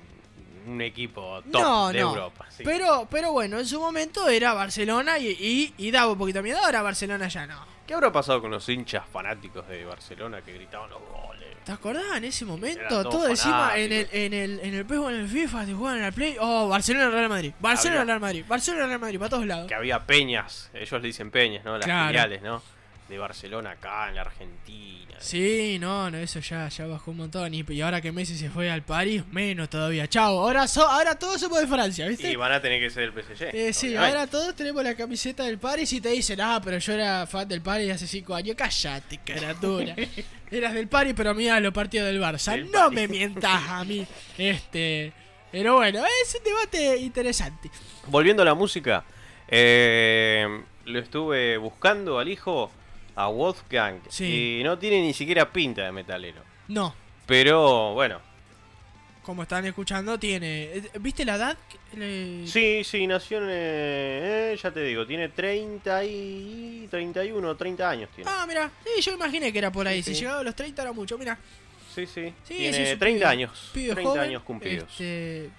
[0.68, 2.10] un equipo top no, de no.
[2.10, 2.46] Europa.
[2.50, 2.64] sí.
[2.64, 6.60] Pero, pero bueno, en su momento era Barcelona y, y, y daba un poquito miedo.
[6.64, 7.58] Ahora Barcelona ya no.
[7.88, 11.48] ¿Qué habrá pasado con los hinchas fanáticos de Barcelona que gritaban los goles?
[11.66, 13.04] ¿Te acordás en ese momento?
[13.10, 16.04] Todo encima en el, en el en el PES o en el FIFA te juegan
[16.04, 16.36] en Play.
[16.40, 17.54] Oh, Barcelona Real Madrid.
[17.60, 18.44] Barcelona Real Madrid.
[18.48, 19.68] Barcelona Real Madrid, para todos lados.
[19.68, 21.78] Que había peñas, ellos le dicen peñas, ¿no?
[21.78, 22.08] Las Claro.
[22.08, 22.62] filiales, ¿no?
[23.10, 25.16] De Barcelona acá en la Argentina.
[25.20, 27.54] Sí, no, no, eso ya, ya bajó un montón.
[27.54, 30.08] Y, y ahora que Messi se fue al París, menos todavía.
[30.08, 32.32] Chao, ahora, so- ahora todos somos de Francia, ¿viste?
[32.32, 33.50] Y van a tener que ser el PSG.
[33.54, 36.94] Eh, sí, ahora todos tenemos la camiseta del Paris y te dicen, ah, pero yo
[36.94, 38.56] era fan del Paris hace 5 años.
[38.56, 39.96] Cállate, caratura.
[40.52, 42.64] Eras del Paris, pero mira los partidos del Barça.
[42.72, 44.06] no me mientas a mí.
[44.38, 45.12] Este.
[45.52, 47.72] Pero bueno, es un debate interesante.
[48.08, 49.04] Volviendo a la música,
[49.48, 50.48] eh,
[50.86, 52.72] lo estuve buscando al hijo,
[53.22, 54.60] a Wolfgang, Sí.
[54.60, 56.42] y no tiene ni siquiera pinta de metalero.
[56.70, 56.94] No,
[57.26, 58.22] Pero bueno,
[59.24, 60.64] como están escuchando, tiene.
[60.78, 61.58] eh, ¿Viste la edad?
[61.94, 63.48] Le- sí, sí, nació en.
[63.50, 66.88] eh, ya te digo, tiene 30 y.
[66.90, 68.30] 31, 30 años tiene.
[68.34, 70.02] Ah, mira, sí, yo imaginé que era por ahí.
[70.02, 70.22] Sí, Si sí.
[70.22, 71.38] llegaba a los 30 era mucho, mira.
[71.94, 72.34] Sí, sí.
[72.48, 73.70] Sí, tiene sí, es un 30 pibe- años.
[73.74, 74.90] pibe 30 joven, años cumplidos.
[74.92, 75.50] este,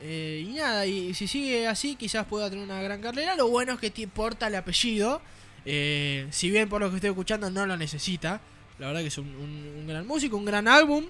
[0.00, 3.36] eh, y nada, y si sigue así, quizás pueda tener una gran carrera.
[3.36, 5.22] Lo bueno es que te porta el apellido.
[5.64, 8.40] Eh, si bien por lo que estoy escuchando no lo necesita.
[8.78, 11.04] La verdad que es un, un- un gran músico, un gran álbum.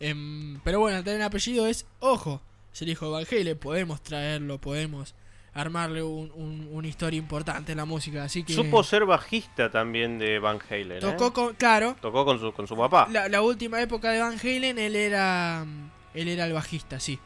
[0.00, 2.40] em, pero bueno, tener el apellido es, ojo,
[2.72, 3.58] es el hijo de Van Halen.
[3.58, 5.14] Podemos traerlo, podemos
[5.54, 8.24] armarle un- un- una historia importante en la música.
[8.24, 10.92] Así que Supo ser bajista también de Van Halen.
[10.92, 11.00] ¿eh?
[11.00, 13.06] tocó con, claro, Tocó con su, con su papá.
[13.12, 15.64] la, la última época de Van Halen, él era
[16.14, 17.18] él era el bajista, sí.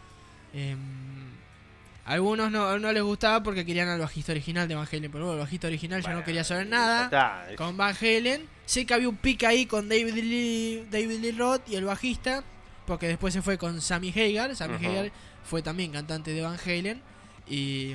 [2.07, 5.33] Algunos no, no les gustaba porque querían al bajista original de Van Halen, pero bueno,
[5.41, 7.05] el bajista original ya no quería saber nada.
[7.05, 11.19] está, es- Con Van Halen, sé que había un pique ahí con David Lee, David
[11.21, 12.45] Lee Roth y el bajista,
[12.87, 14.55] porque después se fue con Sammy Hagar.
[14.55, 14.87] Sammy Ujú.
[14.87, 15.11] Hagar
[15.45, 17.03] fue también cantante de Van Halen.
[17.49, 17.95] Y,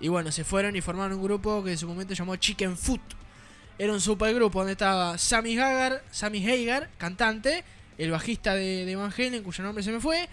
[0.00, 3.00] y bueno, se fueron y formaron un grupo que en su momento llamó Chicken Foot.
[3.80, 7.64] Era un supergrupo donde estaba Sammy Hagar, Sammy Hagar, cantante,
[7.96, 10.28] el bajista de, de Van Halen, cuyo nombre se me fue.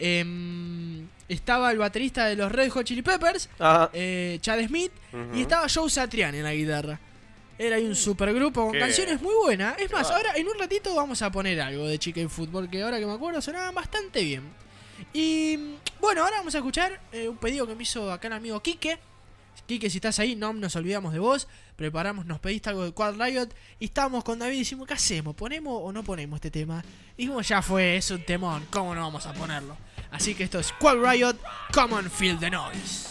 [0.00, 3.48] em, estaba el baterista de los Red Hot Chili Peppers,
[3.92, 4.92] eh, Chad Smith,
[5.34, 7.00] y estaba Joe Satriani en la guitarra.
[7.56, 9.78] Era ahí un supergrupo con Qué canciones muy buenas.
[9.78, 10.16] Es más, va.
[10.16, 13.12] ahora en un ratito vamos a poner algo de Chicken Football, que ahora que me
[13.12, 14.42] acuerdo sonaban bastante bien.
[15.12, 18.60] Y bueno, ahora vamos a escuchar eh, un pedido que me hizo acá el amigo
[18.60, 18.98] Quique.
[19.66, 21.46] Quique, si estás ahí, no nos olvidamos de vos.
[21.76, 23.48] Preparamos, nos pediste algo de Quad Riot.
[23.78, 25.34] Y estábamos con David y decimos, ¿qué hacemos?
[25.36, 26.84] ¿Ponemos o no ponemos este tema?
[27.16, 29.76] Y dijimos, ya fue, es un temón, ¿cómo no vamos a ponerlo?
[30.14, 31.36] Así que esto es Quad Riot,
[31.72, 33.08] Come on Feel the Noise.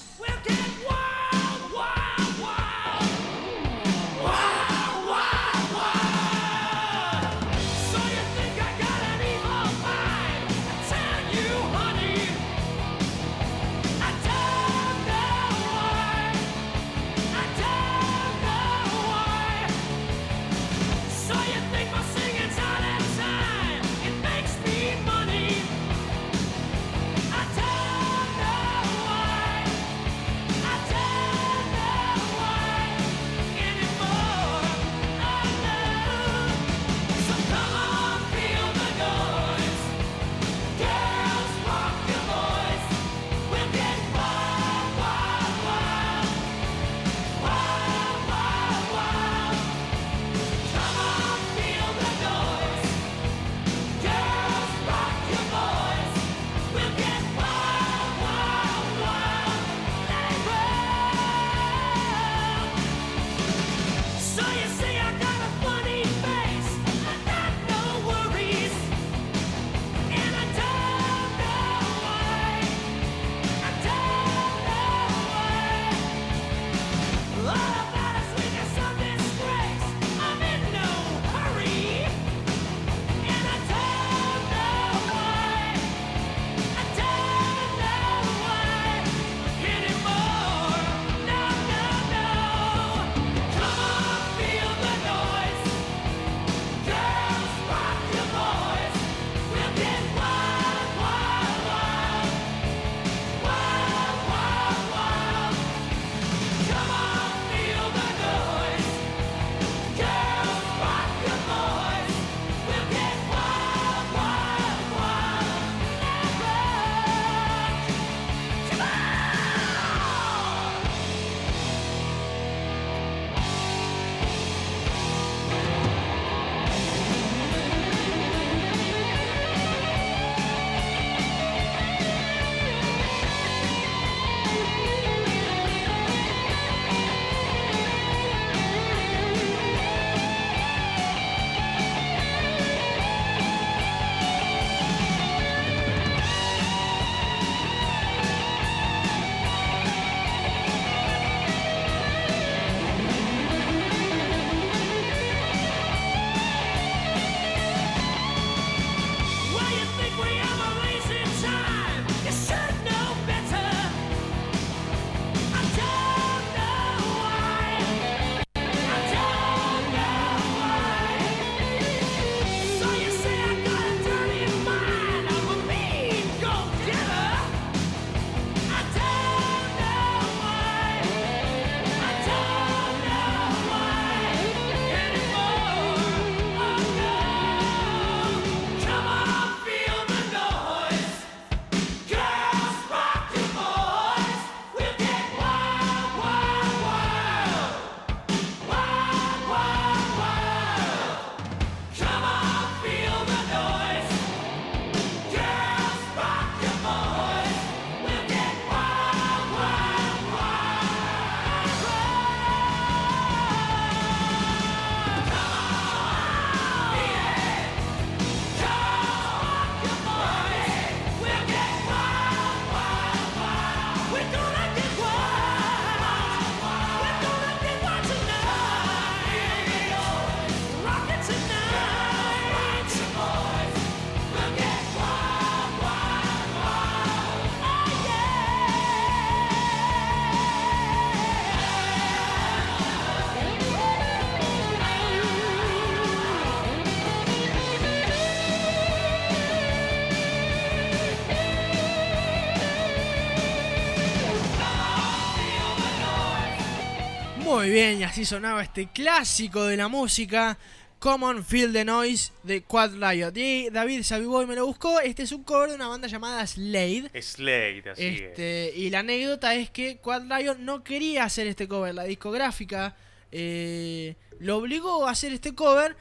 [257.74, 260.60] Bien, y así sonaba este clásico de la música,
[261.00, 263.32] Common Feel the Noise de Quad Riot.
[263.36, 265.00] Y David se avivó y me lo buscó.
[265.00, 267.10] Este es un cover de una banda llamada Slade.
[267.20, 268.22] Slade, así es.
[268.22, 271.95] Este, y la anécdota es que Quad Riot no quería hacer este cover.
[271.95, 272.95] La discográfica
[273.32, 275.98] eh, lo obligó a hacer este cover,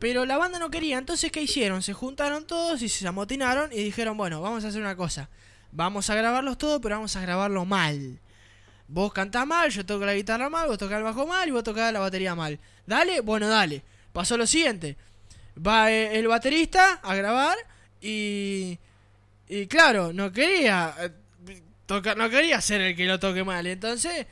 [0.00, 0.98] pero la banda no quería.
[0.98, 1.80] Entonces, ¿qué hicieron?
[1.80, 5.30] Se juntaron todos y se amotinaron y dijeron, bueno, vamos a hacer una cosa.
[5.70, 8.18] Vamos a grabarlos todos, pero vamos a grabarlo mal.
[8.88, 11.62] Vos cantás mal, yo toco la guitarra mal, vos tocás el bajo mal y vos
[11.62, 12.58] tocás la batería mal.
[12.86, 13.82] Dale, bueno, dale.
[14.12, 14.96] Pasó lo siguiente.
[15.64, 17.56] Va eh, el baterista a grabar
[18.00, 18.78] y...
[19.48, 20.94] Y claro, no quería...
[21.00, 21.10] eh,
[21.86, 23.66] toca- no quería ser el que lo toque mal.
[23.66, 24.26] Entonces...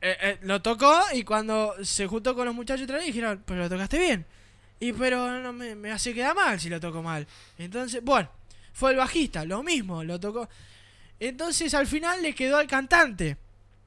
[0.00, 3.68] eh, lo tocó y cuando se juntó con los muchachos otra vez dijeron, pero lo
[3.68, 4.24] tocaste bien.
[4.80, 7.26] Y pero no me, me hace quedar mal si lo toco mal.
[7.58, 8.30] Entonces, bueno,
[8.72, 10.48] fue el bajista, lo mismo, lo tocó.
[11.18, 13.36] Entonces al final le quedó al cantante.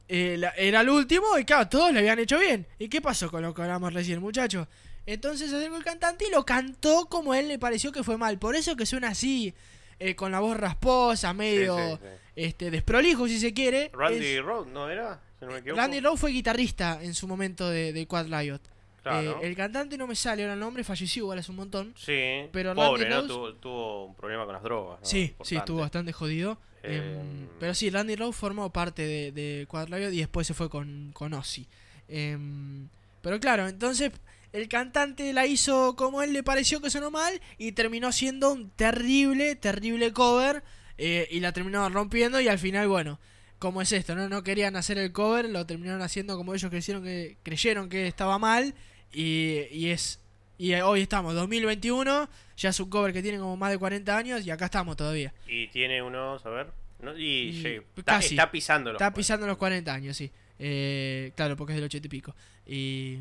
[0.07, 2.67] Eh, era el último y claro, todos le habían hecho bien.
[2.79, 4.67] ¿Y qué pasó con lo que hablamos recién, muchachos?
[5.05, 8.17] Entonces se acercó el cantante y lo cantó como a él le pareció que fue
[8.17, 8.39] mal.
[8.39, 9.53] Por eso que suena así,
[9.99, 12.07] eh, con la voz rasposa, medio Sí, sí, sí.
[12.35, 13.91] este desprolijo, si se quiere.
[13.93, 15.21] Randy Es- Road, ¿no era?
[15.39, 15.81] Si no me equivoco.
[15.81, 18.59] Randy Rowe fue guitarrista en su momento de, de Quad Riot.
[19.01, 19.41] Claro.
[19.41, 21.93] Eh, el cantante no me sale ahora el nombre, falleció igual hace un montón.
[21.97, 23.33] Sí, pero pobre, Randy ¿no?
[23.33, 24.99] Tuvo, tuvo un problema con las drogas.
[25.01, 25.05] ¿no?
[25.05, 26.57] Sí, sí, estuvo bastante jodido.
[26.83, 29.67] Eh, Em, pero sí, Randy Rowe formó parte de, de
[30.11, 31.67] y después se fue con, con Ozzy.
[32.07, 32.89] Em,
[33.21, 34.11] pero claro, entonces
[34.51, 38.69] el cantante la hizo como él le pareció que sonó mal y terminó siendo un
[38.71, 40.63] terrible, terrible cover
[40.97, 43.19] eh, y la terminó rompiendo y al final, bueno,
[43.59, 44.27] como es esto, ¿no?
[44.29, 48.37] No querían hacer el cover, lo terminaron haciendo como ellos creyeron que, creyeron que estaba
[48.37, 48.75] mal
[49.11, 50.19] y, y es...
[50.63, 54.45] Y hoy estamos, 2021, ya es un cover que tiene como más de 40 años
[54.45, 55.33] y acá estamos todavía.
[55.45, 56.67] Y tiene unos, a ver.
[57.01, 57.17] ¿no?
[57.17, 57.65] Y, Y
[57.97, 58.35] está, casi.
[58.35, 60.31] está pisando los Está pisando los 40 años, sí.
[60.57, 62.33] Eh, claro, porque es del 80 y pico.
[62.65, 63.17] Y,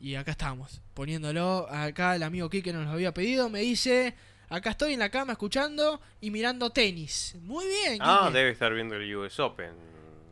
[0.00, 1.66] y acá estamos, poniéndolo.
[1.68, 3.48] Acá el amigo Kike nos lo había pedido.
[3.50, 4.14] Me dice:
[4.48, 7.34] Acá estoy en la cama escuchando y mirando tenis.
[7.42, 9.72] Muy bien, Ah, debe estar viendo el US Open.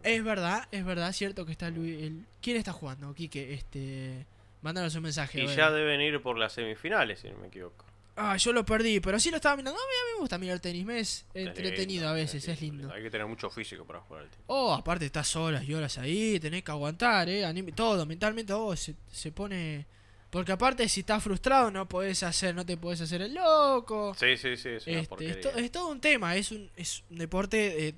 [0.04, 2.00] Es verdad, es verdad, cierto que está Luis.
[2.04, 3.52] el- ¿Quién está jugando, Kike?
[3.52, 4.26] Este.
[4.62, 5.42] Mándanos un mensaje.
[5.42, 7.84] Y ya deben ir por las semifinales, si no me equivoco.
[8.14, 9.78] Ah, yo lo perdí, pero sí lo estaba mirando.
[9.78, 12.92] No, a mí me gusta mirar tenis, me es entretenido a veces, es lindo.
[12.92, 14.44] Hay que tener mucho físico para jugar al tenis.
[14.48, 18.76] Oh, aparte estás horas y horas ahí, tenés que aguantar, eh, anim- todo, mentalmente oh,
[18.76, 19.86] se, se pone...
[20.28, 24.14] Porque aparte si estás frustrado no podés hacer, no te podés hacer el loco.
[24.14, 27.02] Sí, sí, sí, es una Este, es, to- es todo un tema, es un, es
[27.10, 27.94] un deporte eh,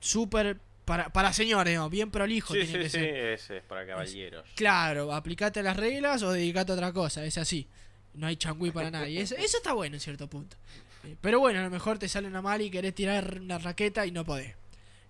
[0.00, 0.58] súper
[0.88, 1.90] para, para señores, ¿no?
[1.90, 3.16] bien prolijo Sí, tiene sí, que sí, ser.
[3.34, 4.44] ese es para caballeros.
[4.56, 7.68] Claro, aplicate las reglas o dedicate a otra cosa, es así.
[8.14, 9.20] No hay changüí para nadie.
[9.20, 10.56] Eso, eso está bueno en cierto punto.
[11.04, 14.06] Eh, Pero bueno, a lo mejor te sale una mal y querés tirar una raqueta
[14.06, 14.56] y no podés.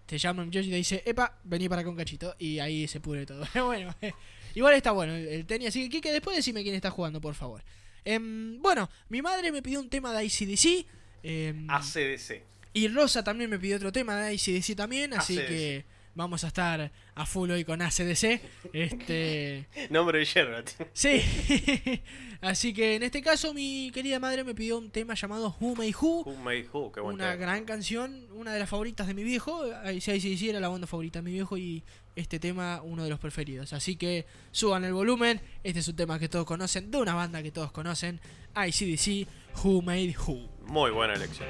[0.05, 2.35] Te llama un y te dice, epa, vení para acá un cachito.
[2.41, 3.47] Y ahí se pudre todo.
[3.53, 4.13] Pero bueno, eh,
[4.55, 5.69] igual está bueno el, tenis.
[5.69, 7.63] Así que, Kike, después decime quién está jugando, por favor.
[8.05, 10.87] Em, bueno, mi madre me pidió un tema de ICDC.
[11.23, 12.43] em, ACDC.
[12.73, 15.15] Y Rosa también me pidió otro tema de ICDC también.
[15.15, 15.49] Así ACDC.
[15.49, 15.85] que
[16.15, 18.41] vamos a estar a full hoy con ACDC.
[18.73, 19.67] Este.
[19.91, 20.63] Nombre de yerba.
[20.93, 21.23] Sí.
[22.41, 25.93] Así que en este caso mi querida madre me pidió un tema llamado Who May
[25.93, 26.23] Who.
[26.23, 27.37] Who Made Who, qué buen Una tema.
[27.37, 29.65] gran canción, una de las favoritas de mi viejo.
[30.01, 31.83] Sí, era la banda favorita de mi viejo y
[32.15, 33.73] este tema uno de los preferidos.
[33.73, 35.41] Así que suban el volumen.
[35.65, 38.21] Este es un tema que todos conocen, de una banda que todos conocen.
[38.55, 39.27] ICDC,
[39.65, 40.49] Who Made Who.
[40.67, 41.49] Muy buena elección.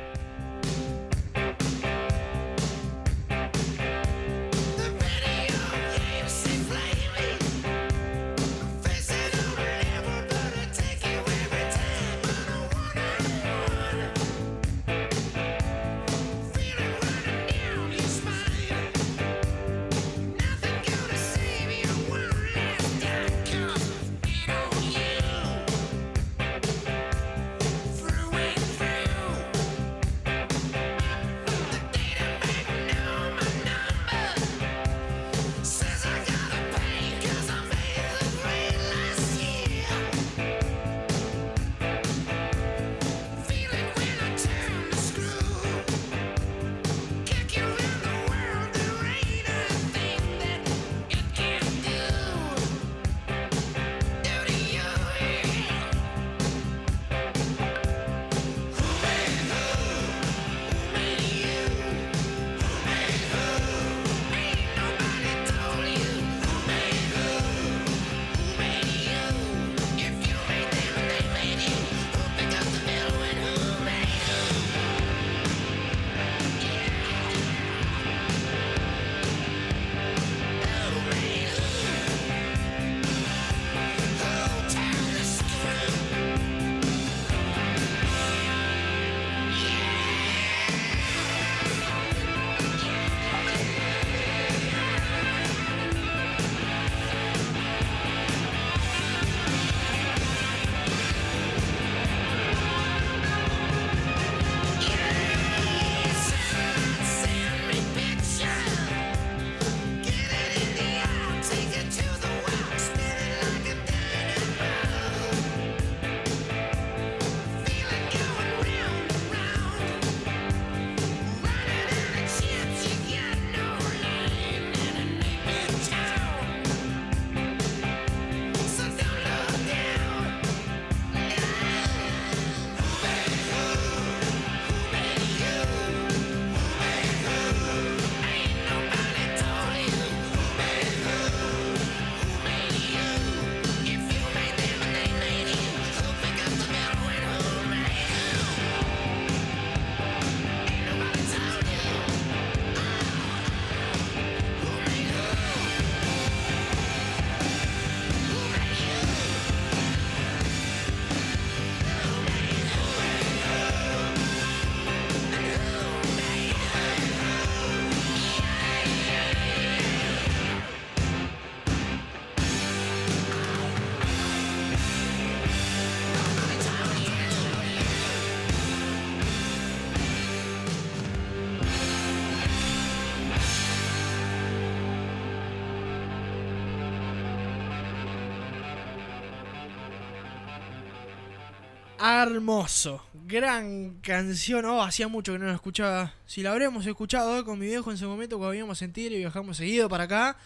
[192.22, 193.04] Hermoso.
[193.26, 194.64] Gran canción.
[194.64, 196.14] Oh, hacía mucho que no la escuchaba.
[196.26, 199.16] Si la habremos escuchado eh, con mi viejo en su momento cuando vivíamos en Tigre
[199.16, 200.36] y viajamos seguido para acá.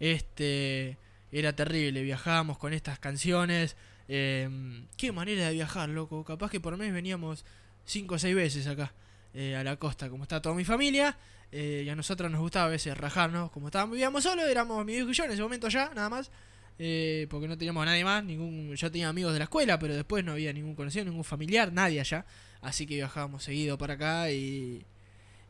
[0.00, 0.98] Este.
[1.30, 2.02] Era terrible.
[2.02, 3.76] Viajábamos con estas canciones.
[4.08, 4.48] Eh,
[4.96, 6.24] qué manera de viajar, loco.
[6.24, 7.44] Capaz que por mes veníamos
[7.84, 8.92] cinco o seis veces acá.
[9.34, 11.16] eh, a la costa, como está toda mi familia.
[11.52, 13.50] eh, y a nosotros nos gustaba a veces rajarnos.
[13.50, 16.30] Como estábamos, vivíamos solos, éramos mi viejo y yo en ese momento ya, nada más.
[16.78, 18.24] Eh, porque no teníamos a nadie más.
[18.24, 21.72] Ningún, yo tenía amigos de la escuela, pero después no había ningún conocido, ningún familiar,
[21.72, 22.24] nadie allá.
[22.60, 24.84] Así que viajábamos seguido para acá y,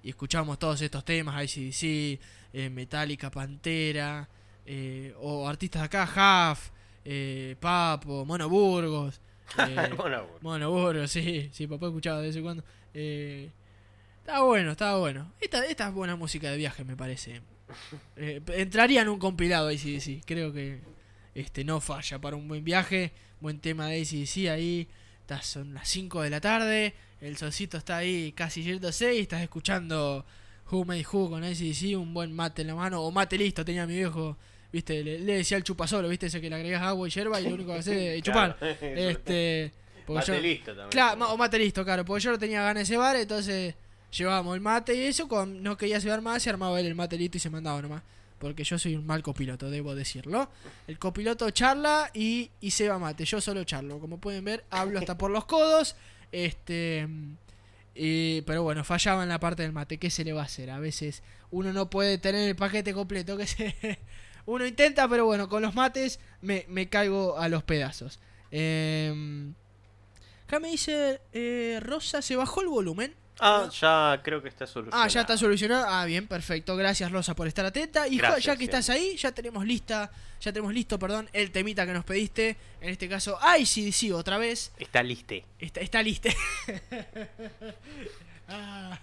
[0.03, 2.21] y escuchábamos todos estos temas: ICDC,
[2.53, 4.29] eh, Metallica, Pantera,
[4.67, 6.71] eh, o artistas de acá, Huff,
[7.05, 9.21] eh, Papo, Mono Burgos.
[9.59, 10.43] eh, Mono Burgos.
[10.43, 12.65] Mono Burgos, sí, sí, papá escuchaba de vez en cuando.
[12.95, 13.51] Eh,
[14.19, 15.33] estaba bueno, estaba bueno.
[15.41, 17.43] Esta, esta es buena música de viaje, me parece.
[18.17, 20.25] Eh, entraría en un compilado ACDC.
[20.25, 20.81] Creo que
[21.35, 23.13] este no falla para un buen viaje.
[23.41, 24.89] Buen tema de ACDC ahí.
[25.41, 26.95] Son las 5 de la tarde.
[27.21, 29.15] El solcito está ahí casi yéndose.
[29.15, 30.27] Y estás escuchando
[30.71, 31.97] Who Made Who con ACDC.
[31.97, 33.03] Un buen mate en la mano.
[33.03, 34.37] O mate listo tenía mi viejo.
[34.71, 37.45] Viste, le, le decía el chupasolo, viste, ese que le agregas agua y hierba y
[37.49, 38.57] lo único que hace es chupar.
[38.61, 38.77] Claro.
[38.81, 39.73] Este.
[40.09, 40.89] Mate yo- listo también.
[40.91, 42.05] Claro, o mate listo, claro.
[42.05, 43.75] Porque yo no tenía ganas de cebar, entonces
[44.17, 45.29] llevábamos el mate y eso.
[45.29, 48.03] Cuando no quería cebar más, se armaba él el mate listo y se mandaba nomás.
[48.43, 50.51] Porque yo soy un mal copiloto, debo decirlo.
[50.89, 53.25] El copiloto charla y, y ceba mate.
[53.25, 54.01] Yo solo charlo.
[54.01, 55.95] Como pueden ver, hablo hasta por los codos.
[56.33, 57.07] Este.
[57.95, 59.99] y- pero bueno, fallaba en la parte del mate.
[59.99, 60.71] ¿Qué se le va a hacer?
[60.71, 63.37] A veces uno no puede tener el paquete completo.
[63.37, 63.75] que se
[64.45, 68.19] Uno intenta, pero bueno, con los mates me, me caigo a los pedazos.
[68.51, 69.55] Em,
[70.47, 73.15] acá me dice eh, Rosa, ¿se bajó el volumen?
[73.41, 75.03] Ah, ya creo que está solucionado.
[75.03, 75.87] Ah, ya está solucionado.
[75.89, 76.77] Ah, bien, perfecto.
[76.77, 78.07] Gracias, Rosa, por estar atenta.
[78.07, 80.11] Y Gracias, ya que estás ahí, ya tenemos lista,
[80.41, 82.57] ya tenemos listo, perdón, el temita que nos pediste.
[82.81, 84.73] En este caso, ICDC otra vez.
[84.79, 85.45] Está liste.
[85.59, 86.29] Está, está listo.
[88.49, 88.99] ah,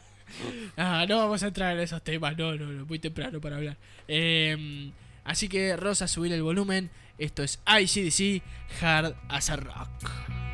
[0.77, 3.77] ah, no vamos a entrar en esos temas, no, no, no, muy temprano para hablar.
[4.07, 4.91] Eh,
[5.25, 6.89] así que, Rosa, subir el volumen.
[7.17, 8.41] Esto es ICDC
[8.81, 10.48] Hard as a Rock.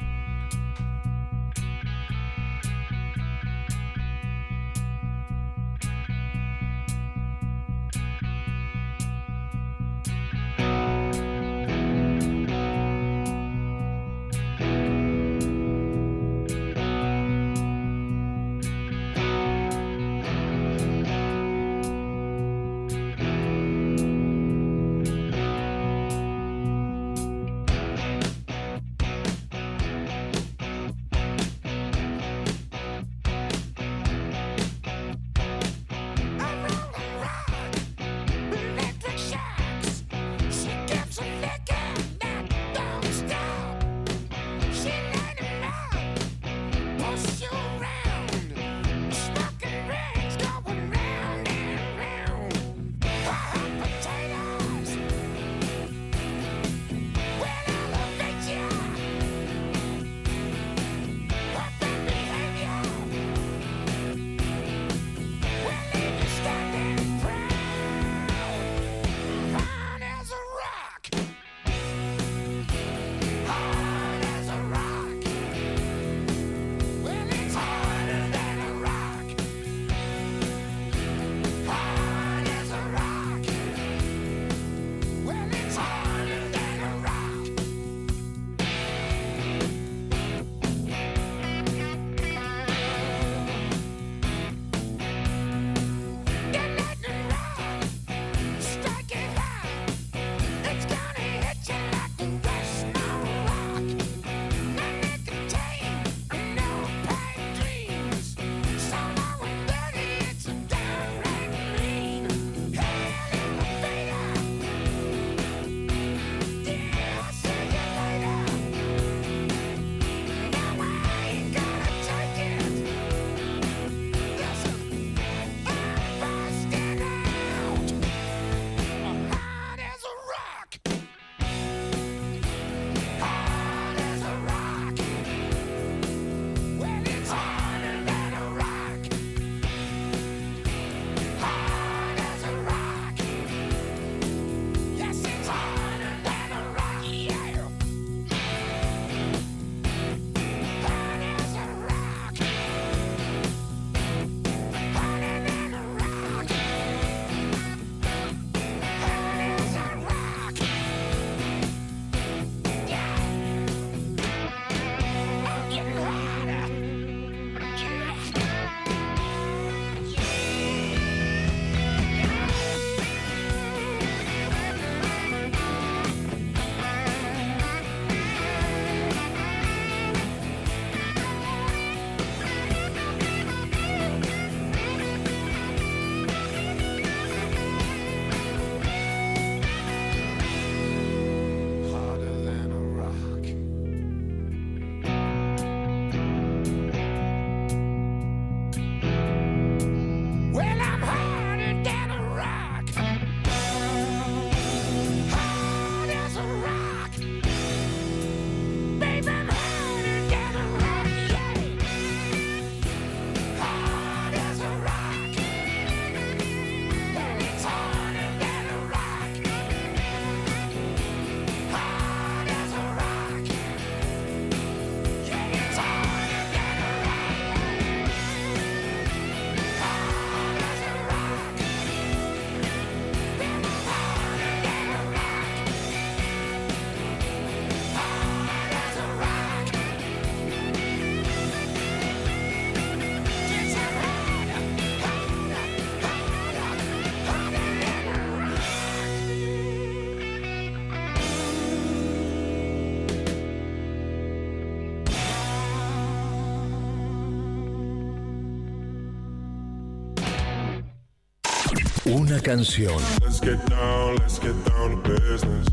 [262.15, 262.95] Una canción.
[263.21, 265.67] Let's get down, let's get down to business.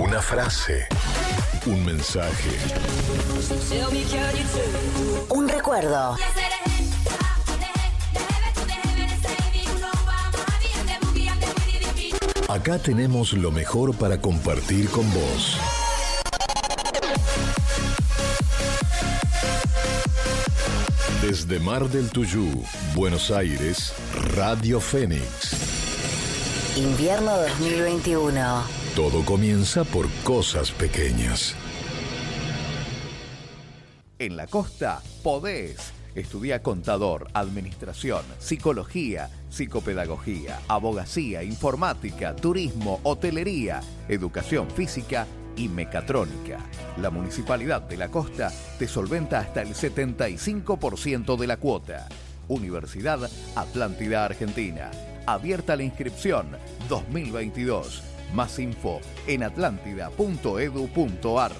[0.00, 0.86] Una frase.
[1.66, 2.50] Un mensaje.
[5.28, 6.16] Un recuerdo.
[12.48, 15.58] Acá tenemos lo mejor para compartir con vos.
[21.20, 22.64] Desde Mar del Tuyú,
[22.94, 23.92] Buenos Aires,
[24.34, 25.61] Radio Fénix.
[26.76, 28.62] Invierno 2021.
[28.96, 31.54] Todo comienza por cosas pequeñas.
[34.18, 35.92] En la costa podés.
[36.14, 45.26] Estudia contador, administración, psicología, psicopedagogía, abogacía, informática, turismo, hotelería, educación física
[45.56, 46.58] y mecatrónica.
[46.96, 52.08] La Municipalidad de la Costa te solventa hasta el 75% de la cuota.
[52.48, 54.90] Universidad Atlántida Argentina.
[55.26, 56.56] Abierta la inscripción
[56.88, 58.02] 2022.
[58.32, 61.52] Más info en atlántida.edu.ar.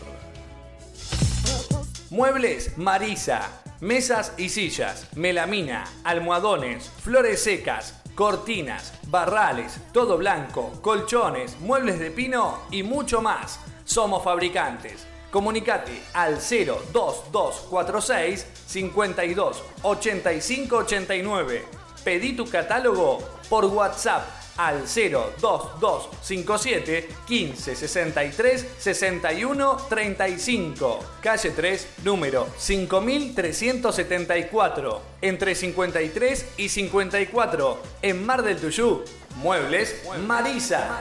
[2.11, 3.61] Muebles Marisa.
[3.81, 12.61] Mesas y sillas, melamina, almohadones, flores secas, cortinas, barrales, todo blanco, colchones, muebles de pino
[12.71, 13.59] y mucho más.
[13.85, 15.05] Somos fabricantes.
[15.33, 21.82] Comunicate al 02246 52 85 89.
[22.05, 23.19] Pedí tu catálogo
[23.49, 31.01] por WhatsApp al 02257 15 63 61 35.
[31.21, 35.03] Calle 3, número 5374.
[35.21, 37.83] Entre 53 y 54.
[38.03, 39.05] En Mar del Tuyú.
[39.37, 40.99] Muebles Marisa.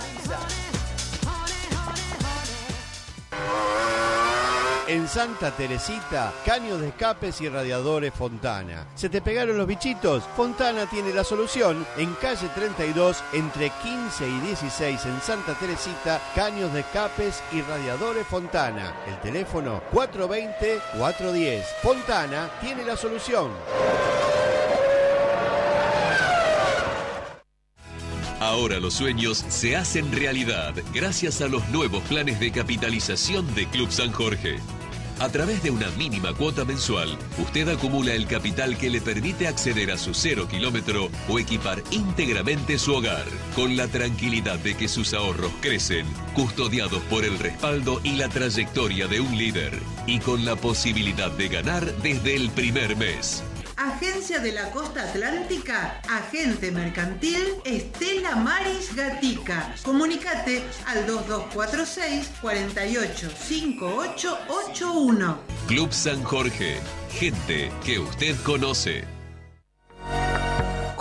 [4.87, 8.87] En Santa Teresita, caños de escapes y radiadores Fontana.
[8.95, 10.23] ¿Se te pegaron los bichitos?
[10.35, 11.85] Fontana tiene la solución.
[11.97, 18.25] En calle 32, entre 15 y 16 en Santa Teresita, caños de escapes y radiadores
[18.25, 18.95] Fontana.
[19.07, 21.63] El teléfono 420-410.
[21.81, 23.51] Fontana tiene la solución.
[28.41, 33.91] Ahora los sueños se hacen realidad gracias a los nuevos planes de capitalización de Club
[33.91, 34.55] San Jorge.
[35.19, 39.91] A través de una mínima cuota mensual, usted acumula el capital que le permite acceder
[39.91, 45.13] a su cero kilómetro o equipar íntegramente su hogar, con la tranquilidad de que sus
[45.13, 49.77] ahorros crecen, custodiados por el respaldo y la trayectoria de un líder,
[50.07, 53.43] y con la posibilidad de ganar desde el primer mes.
[53.81, 59.73] Agencia de la Costa Atlántica, Agente Mercantil Estela Maris Gatica.
[59.83, 65.39] Comunicate al 2246 485881.
[65.67, 66.79] Club San Jorge,
[67.09, 69.20] gente que usted conoce.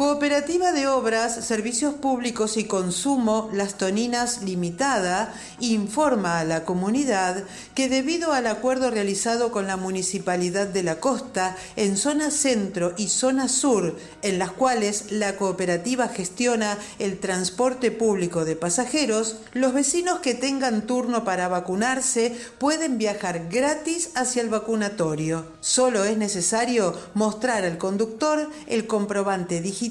[0.01, 7.45] Cooperativa de Obras, Servicios Públicos y Consumo Las Toninas Limitada informa a la comunidad
[7.75, 13.09] que debido al acuerdo realizado con la Municipalidad de la Costa en zona centro y
[13.09, 20.21] zona sur, en las cuales la cooperativa gestiona el transporte público de pasajeros, los vecinos
[20.21, 25.45] que tengan turno para vacunarse pueden viajar gratis hacia el vacunatorio.
[25.61, 29.90] Solo es necesario mostrar al conductor el comprobante digital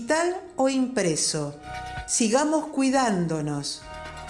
[0.55, 1.55] o impreso.
[2.07, 3.81] Sigamos cuidándonos.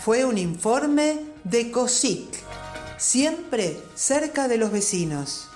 [0.04, 2.28] Fue un informe de COSIC,
[2.98, 5.49] siempre cerca de los vecinos.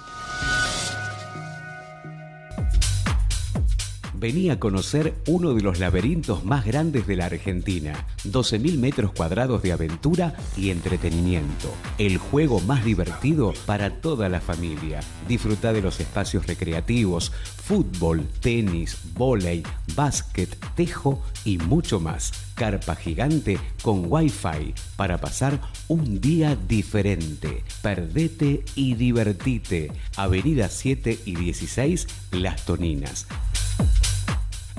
[4.24, 8.08] Vení a conocer uno de los laberintos más grandes de la Argentina.
[8.24, 11.70] 12.000 metros cuadrados de aventura y entretenimiento.
[11.98, 15.02] El juego más divertido para toda la familia.
[15.28, 19.62] Disfruta de los espacios recreativos, fútbol, tenis, vóley,
[19.94, 22.32] básquet, tejo y mucho más.
[22.56, 25.60] Carpa gigante con wifi para pasar
[25.90, 27.66] un día diferente.
[27.82, 29.92] Perdete y divertite.
[30.16, 33.28] Avenida 7 y 16 Las Toninas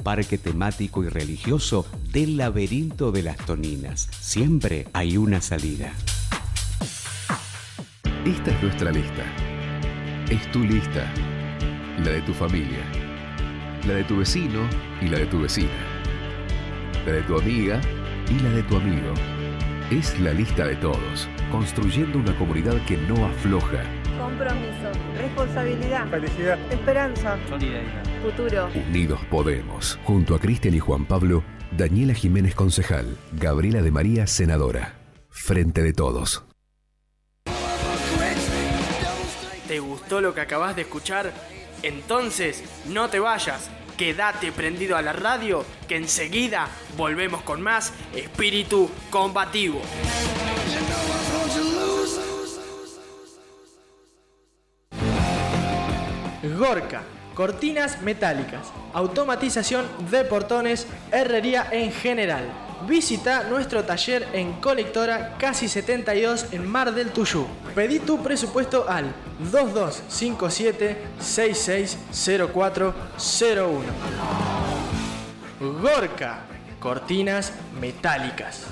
[0.05, 4.07] parque temático y religioso del laberinto de las Toninas.
[4.21, 5.93] Siempre hay una salida.
[8.25, 9.25] Esta es nuestra lista.
[10.31, 11.11] Es tu lista.
[12.05, 12.85] La de tu familia.
[13.87, 14.61] La de tu vecino
[15.01, 15.73] y la de tu vecina.
[17.07, 17.81] La de tu amiga
[18.31, 19.15] y la de tu amigo.
[19.91, 23.83] Es la lista de todos, construyendo una comunidad que no afloja.
[24.25, 28.71] Compromiso, responsabilidad, felicidad, esperanza, solidaridad, futuro.
[28.89, 29.99] Unidos Podemos.
[30.05, 31.45] Junto a Cristian y Juan Pablo,
[31.77, 34.95] Daniela Jiménez Concejal, Gabriela de María Senadora.
[35.29, 36.43] Frente de todos.
[39.69, 41.31] ¿Te gustó lo que acabas de escuchar?
[41.83, 43.69] Entonces, no te vayas.
[43.99, 49.83] quédate prendido a la radio que enseguida volvemos con más espíritu combativo.
[56.53, 57.03] Gorka,
[57.35, 62.45] cortinas metálicas, automatización de portones, herrería en general.
[62.87, 67.47] Visita nuestro taller en Colectora Casi 72 en Mar del Tuyú.
[67.75, 69.07] Pedí tu presupuesto al
[69.39, 73.85] 2257 660401.
[75.81, 76.41] Gorka,
[76.79, 78.65] cortinas metálicas.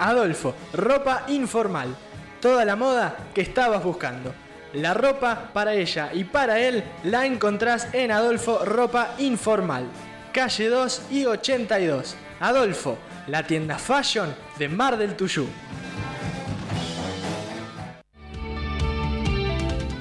[0.00, 1.94] Adolfo, ropa informal.
[2.40, 4.32] Toda la moda que estabas buscando.
[4.74, 9.86] La ropa para ella y para él la encontrás en Adolfo Ropa Informal.
[10.32, 12.16] Calle 2 y 82.
[12.40, 15.48] Adolfo, la tienda fashion de Mar del Tuyú.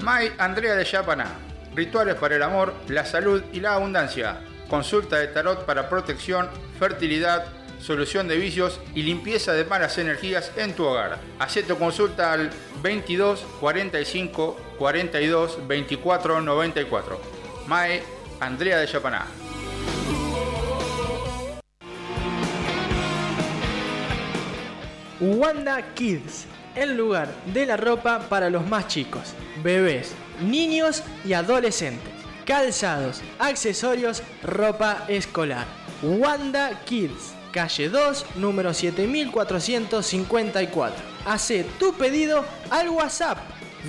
[0.04, 1.26] May Andrea de Yapaná.
[1.74, 4.42] Rituales para el amor, la salud y la abundancia.
[4.70, 7.46] Consulta de tarot para protección, fertilidad,
[7.80, 11.20] solución de vicios y limpieza de malas energías en tu hogar.
[11.40, 12.50] Haz tu consulta al
[12.82, 17.22] 22 45 42 24 94.
[17.68, 18.04] Mae
[18.40, 19.26] Andrea de Yapaná.
[25.20, 26.46] Wanda Kids,
[26.76, 29.34] el lugar de la ropa para los más chicos,
[29.64, 32.14] bebés, niños y adolescentes.
[32.46, 35.66] Calzados, accesorios, ropa escolar.
[36.04, 40.96] Wanda Kids, calle 2, número 7454.
[41.26, 43.40] Hace tu pedido al WhatsApp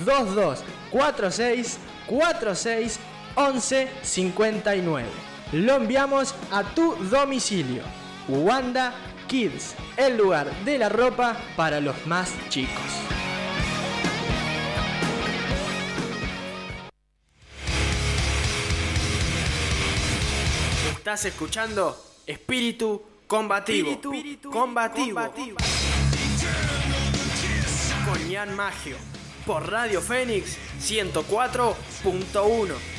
[0.05, 2.99] 2246 46
[3.35, 5.07] 11 59.
[5.53, 7.83] Lo enviamos a tu domicilio.
[8.27, 8.93] Wanda
[9.27, 12.83] Kids, el lugar de la ropa para los más chicos.
[20.91, 24.01] Estás escuchando Espíritu Combativo.
[24.51, 24.51] Combativo.
[24.51, 25.57] combativo.
[28.03, 28.97] Con Ian Magio.
[29.45, 32.98] Por Radio Fénix 104.1.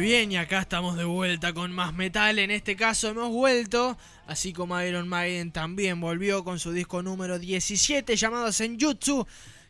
[0.00, 2.38] Bien, y acá estamos de vuelta con más metal.
[2.38, 7.38] En este caso hemos vuelto, así como Iron Maiden también volvió con su disco número
[7.38, 9.26] 17 llamado Senjutsu,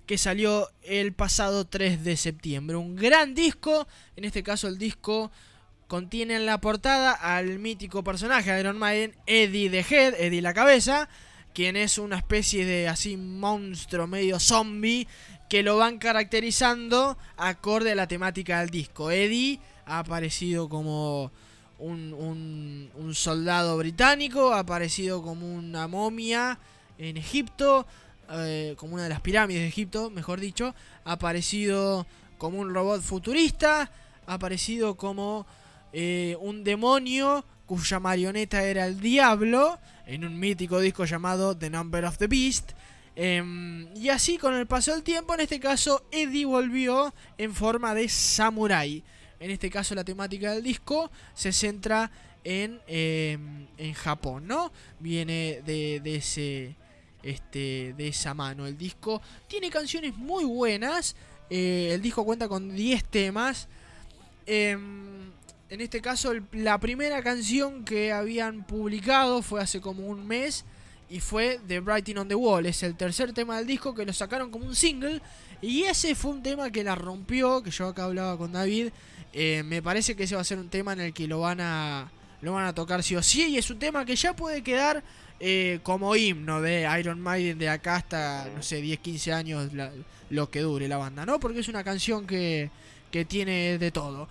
[0.06, 2.76] que salió el pasado 3 de septiembre.
[2.76, 5.32] Un gran disco, en este caso el disco
[5.88, 10.54] contiene en la portada al mítico personaje de Iron Maiden, Eddie the Head, Eddie la
[10.54, 11.08] cabeza,
[11.52, 15.08] quien es una especie de así monstruo medio zombie
[15.48, 19.10] que lo van caracterizando acorde a la temática del disco.
[19.10, 19.58] Eddie
[19.90, 21.32] ha aparecido como
[21.78, 26.58] un, soldado británico, ha aparecido como una momia
[26.98, 27.86] en Egipto,
[28.30, 32.06] eh, como una de las pirámides de Egipto, mejor dicho, ha aparecido
[32.38, 33.90] como un robot futurista,
[34.26, 35.46] ha aparecido como
[35.92, 42.04] eh, un demonio cuya marioneta era el diablo, en un mítico disco llamado The Number
[42.04, 42.72] of the Beast.
[43.16, 47.94] Em, y así con el paso del tiempo, en este caso Eddie volvió en forma
[47.94, 49.02] de samurai.
[49.40, 52.10] En este caso la temática del disco se centra
[52.44, 54.70] en, em, en Japón, ¿no?
[55.00, 56.76] Viene de, de ese
[57.22, 58.66] este de esa mano.
[58.66, 61.16] El disco tiene canciones muy buenas.
[61.50, 63.66] eh, el disco cuenta con 10 temas.
[64.46, 65.30] Em,
[65.68, 70.64] en este caso, la primera canción que habían publicado fue hace como un mes
[71.08, 72.66] y fue The Writing on the Wall.
[72.66, 75.20] Es el tercer tema del disco que lo sacaron como un single.
[75.60, 78.90] Y ese fue un tema que la rompió, que yo acá hablaba con David.
[79.32, 81.60] Eh, me parece que ese va a ser un tema en el que lo van
[81.60, 82.10] a,
[82.42, 83.48] lo van a tocar sí o sí.
[83.50, 85.02] Y es un tema que ya puede quedar
[85.38, 89.92] eh, como himno de Iron Maiden de acá hasta, no sé, 10, 15 años la-
[90.30, 91.40] lo que dure la banda, ¿no?
[91.40, 92.70] Porque es una canción que,
[93.10, 94.28] que tiene de todo.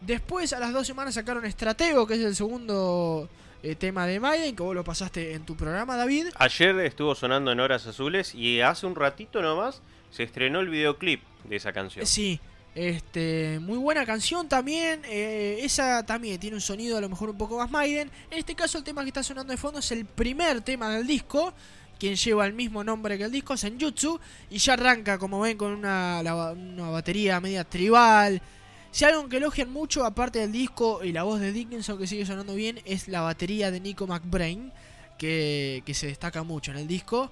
[0.00, 3.28] Después, a las dos semanas sacaron Estratego, que es el segundo
[3.62, 6.28] eh, tema de Maiden, que vos lo pasaste en tu programa, David.
[6.36, 11.22] Ayer estuvo sonando en Horas Azules y hace un ratito nomás se estrenó el videoclip
[11.44, 12.06] de esa canción.
[12.06, 12.40] Sí,
[12.74, 15.02] este, muy buena canción también.
[15.04, 18.10] eh, esa también tiene un sonido a lo mejor un poco más Maiden.
[18.30, 21.06] En este caso, el tema que está sonando de fondo es el primer tema del
[21.06, 21.52] disco.
[21.98, 24.18] Quien lleva el mismo nombre que el disco, Senjutsu.
[24.50, 26.22] Y ya arranca, como ven, con una,
[26.52, 28.40] una batería media tribal.
[28.90, 32.24] Si algo que elogian mucho, aparte del disco y la voz de Dickinson que sigue
[32.26, 34.72] sonando bien, es la batería de Nico McBrain,
[35.18, 37.30] que se destaca mucho en el disco.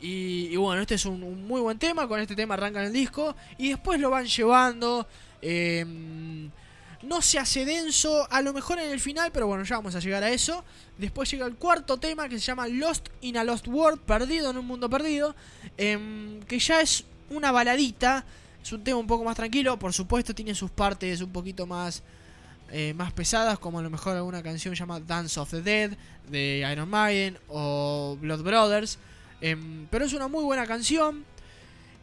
[0.00, 3.36] Y, y bueno, este es un, muy buen tema, con este tema arrancan el disco
[3.58, 5.06] y después lo van llevando.
[5.42, 5.84] eh,
[7.02, 10.00] no se hace denso, a lo mejor en el final, pero bueno, ya vamos a
[10.00, 10.64] llegar a eso.
[10.98, 14.58] Después llega el cuarto tema que se llama Lost in a Lost World, perdido en
[14.58, 15.34] un mundo perdido,
[15.78, 18.24] em, que ya es una baladita,
[18.62, 22.02] es un tema un poco más tranquilo, por supuesto tiene sus partes un poquito más
[22.72, 25.90] eh, más pesadas, como a lo mejor alguna canción llamada Dance of the Dead
[26.28, 28.96] de Iron Maiden o Blood Brothers.
[29.40, 31.24] Em, pero es una muy buena canción.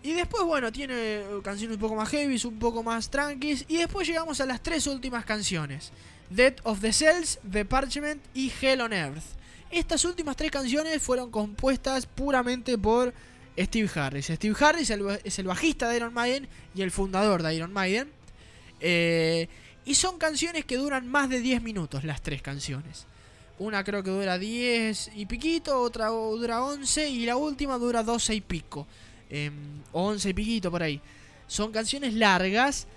[0.04, 3.66] Y después, bueno, tiene canciones un poco más heavy, un poco más tranquis.
[3.68, 5.92] Y después llegamos a las tres últimas canciones:
[6.30, 9.24] Dead of the Cells, The Parchment y Hell on Earth.
[9.70, 13.14] Estas últimas tres canciones fueron compuestas puramente por
[13.58, 14.28] Steve Harris.
[14.28, 14.90] Steve Harris
[15.24, 18.10] es el bajista de Iron Maiden y el fundador de Iron Maiden.
[18.80, 19.48] Eh,
[19.86, 23.08] y son canciones que duran más de 10 minutos, las tres canciones.
[23.60, 28.36] Una creo que dura 10 y piquito, otra dura 11 y la última dura 12
[28.36, 28.86] y pico.
[29.30, 31.02] Em, o 11 y piquito por ahí.
[31.48, 32.88] Son canciones largas.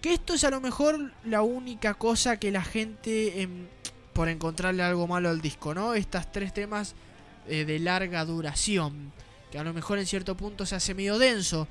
[0.00, 3.66] Que esto es a lo mejor la única cosa que la gente, em,
[4.12, 5.94] por encontrarle algo malo al disco, ¿no?
[5.94, 6.94] Estas tres temas
[7.48, 9.12] eh, de larga duración.
[9.50, 11.66] Que a lo mejor en cierto punto se hace medio denso.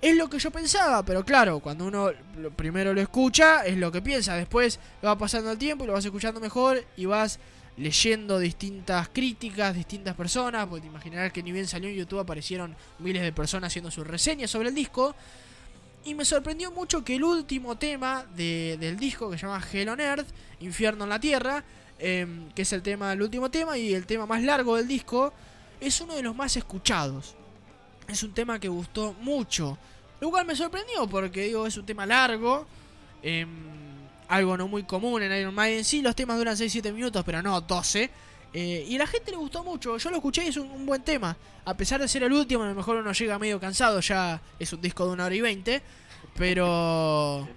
[0.00, 2.10] Es lo que yo pensaba, pero claro, cuando uno
[2.56, 4.34] primero lo escucha, es lo que piensa.
[4.34, 7.38] Después va pasando el tiempo y lo vas escuchando mejor y vas
[7.80, 10.66] leyendo distintas críticas, distintas personas.
[10.66, 14.06] Porque te imaginarás que ni bien salió en YouTube aparecieron miles de personas haciendo sus
[14.06, 15.14] reseñas sobre el disco.
[16.04, 19.88] Y me sorprendió mucho que el último tema de- del disco, que se llama Hell
[19.90, 20.28] on Earth,
[20.60, 21.62] Infierno en la Tierra,
[21.98, 25.32] em, que es el tema del último tema y el tema más largo del disco,
[25.80, 27.34] es uno de los más escuchados.
[28.08, 29.76] Es un tema que gustó mucho.
[30.20, 32.66] Lo cual me sorprendió porque digo, es un tema largo.
[33.22, 33.48] em,
[34.30, 35.84] algo no muy común en Iron Maiden.
[35.84, 38.10] Sí, los temas duran 6-7 minutos, pero no 12.
[38.52, 39.98] eh, y a la gente le gustó mucho.
[39.98, 41.36] Yo lo escuché y es un, buen tema.
[41.64, 44.00] A pesar de ser el último, a lo mejor uno llega medio cansado.
[44.00, 45.82] Ya es un disco de una hora y 20.
[46.36, 47.48] Pero.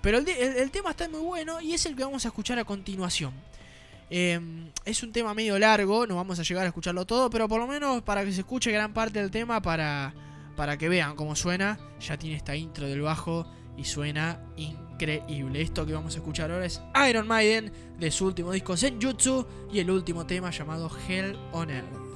[0.00, 3.32] Pero el, tema está muy bueno y es el que vamos a escuchar a continuación.
[4.08, 4.40] Eh,
[4.84, 7.66] es un tema medio largo, no vamos a llegar a escucharlo todo, pero por lo
[7.66, 10.14] menos para que se escuche gran parte del tema, para,
[10.54, 11.76] para que vean cómo suena.
[12.00, 14.85] Ya tiene esta intro del bajo y suena increíble.
[14.98, 19.80] Esto que vamos a escuchar ahora es Iron Maiden de su último disco Senjutsu y
[19.80, 22.06] el último tema llamado Hell on Earth.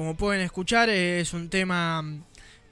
[0.00, 2.22] Como pueden escuchar, es un tema mm,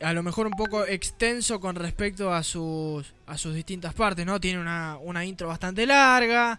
[0.01, 4.41] a lo mejor un poco extenso con respecto a sus, a sus distintas partes, ¿no?
[4.41, 6.59] Tiene una, una intro bastante larga,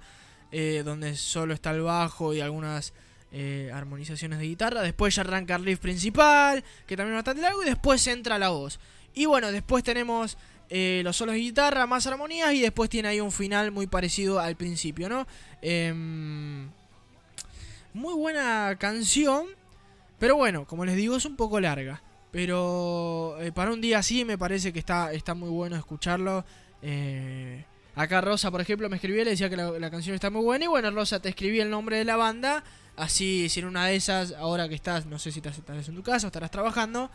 [0.52, 2.94] eh, donde solo está el bajo y algunas
[3.32, 4.84] eh, armonizaciones de guitarra.
[4.84, 8.50] Después ya arranca el riff principal, que también es bastante largo, y después entra la
[8.50, 8.80] voz.
[9.16, 10.38] Y bueno, después tenemos
[10.70, 14.40] eh, los solos de guitarra, más armonías, y después tiene ahí un final muy parecido
[14.40, 15.26] al principio, ¿no?
[15.64, 16.70] Em,
[17.92, 19.48] muy buena canción,
[20.20, 22.02] pero bueno, como les digo, es un poco larga.
[22.32, 26.46] Pero eh, para un día así me parece que está, está muy bueno escucharlo.
[26.82, 27.66] Eh,
[27.96, 30.66] acá Rosa, por ejemplo, me escribió y le decía que la, canción está muy buena.
[30.66, 32.64] Y bueno, Rosa, te escribí el nombre de la banda.
[32.96, 35.96] Así, si en una de esas, ahora que estás, no sé si estás, estás en
[35.96, 37.10] tu casa estarás trabajando.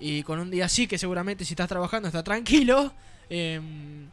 [0.00, 2.92] Y con un día así, que seguramente si estás trabajando está tranquilo.
[3.28, 4.08] em,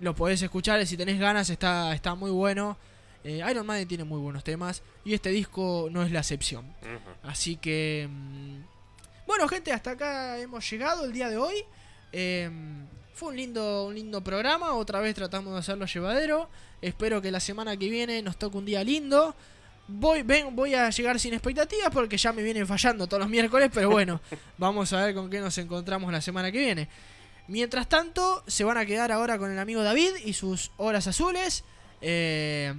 [0.00, 2.78] lo podés escuchar si tenés ganas está, está muy bueno.
[3.26, 6.64] Eh, Iron Maiden tiene muy buenos temas y este disco no es la excepción.
[7.24, 8.08] Así que...
[8.08, 11.56] mm, bueno, gente, hasta acá hemos llegado el día de hoy.
[12.12, 12.48] Eh,
[13.14, 14.74] fue un lindo, un lindo programa.
[14.74, 16.48] Otra vez tratamos de hacerlo llevadero.
[16.80, 19.34] Espero que la semana que viene nos toque un día lindo.
[19.88, 23.70] Voy, ven, voy a llegar sin expectativas porque ya me vienen fallando todos los miércoles.
[23.74, 24.20] Pero bueno,
[24.56, 26.88] vamos a ver con qué nos encontramos la semana que viene.
[27.48, 31.64] Mientras tanto, se van a quedar ahora con el amigo David y sus horas azules.
[32.00, 32.72] Eh,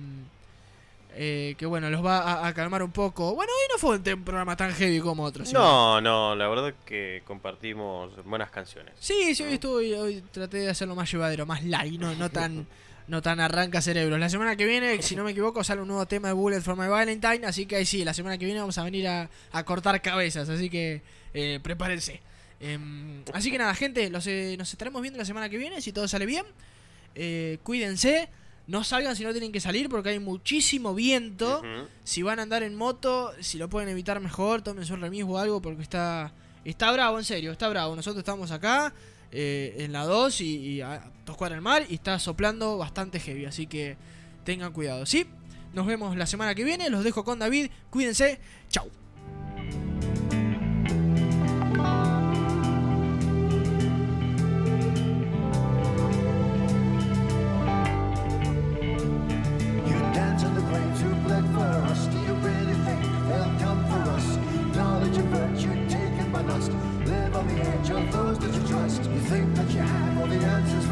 [1.19, 3.33] eh, que bueno, los va a, a calmar un poco.
[3.33, 5.51] Bueno, hoy no fue un, programa tan heavy como otros.
[5.51, 8.93] No, no, la verdad que compartimos buenas canciones.
[8.99, 12.67] Sí, sí, hoy estuve, hoy traté de hacerlo más llevadero, más light, no, no tan,
[13.07, 14.19] no tan arranca cerebros.
[14.19, 16.77] La semana que viene, si no me equivoco, sale un nuevo tema de Bullet for
[16.77, 19.63] My Valentine, así que ahí sí, la semana que viene vamos a venir a, a
[19.63, 21.01] cortar cabezas, así que
[21.33, 22.21] eh, prepárense.
[22.59, 25.91] Em, así que nada, gente, los, eh, nos estaremos viendo la semana que viene, si
[25.91, 26.45] todo sale bien.
[27.15, 28.29] Eh, cuídense,
[28.67, 31.61] no salgan si no tienen que salir porque hay muchísimo viento.
[32.03, 35.37] Si van a andar en moto, si lo pueden evitar mejor, tómense un remis o
[35.37, 36.33] algo porque está,
[36.65, 37.95] está bravo, en serio, está bravo.
[37.95, 38.93] Nosotros estamos acá
[39.31, 43.19] eh, en la 2 y, y a dos cuadras del mar y está soplando bastante
[43.19, 43.97] heavy, así que
[44.43, 45.25] tengan cuidado, ¿sí?
[45.73, 48.39] Nos vemos la semana que viene, los dejo con David, cuídense,
[48.69, 48.89] chau.
[67.97, 69.03] Of those that you trust.
[69.03, 70.86] You think that you have all the answers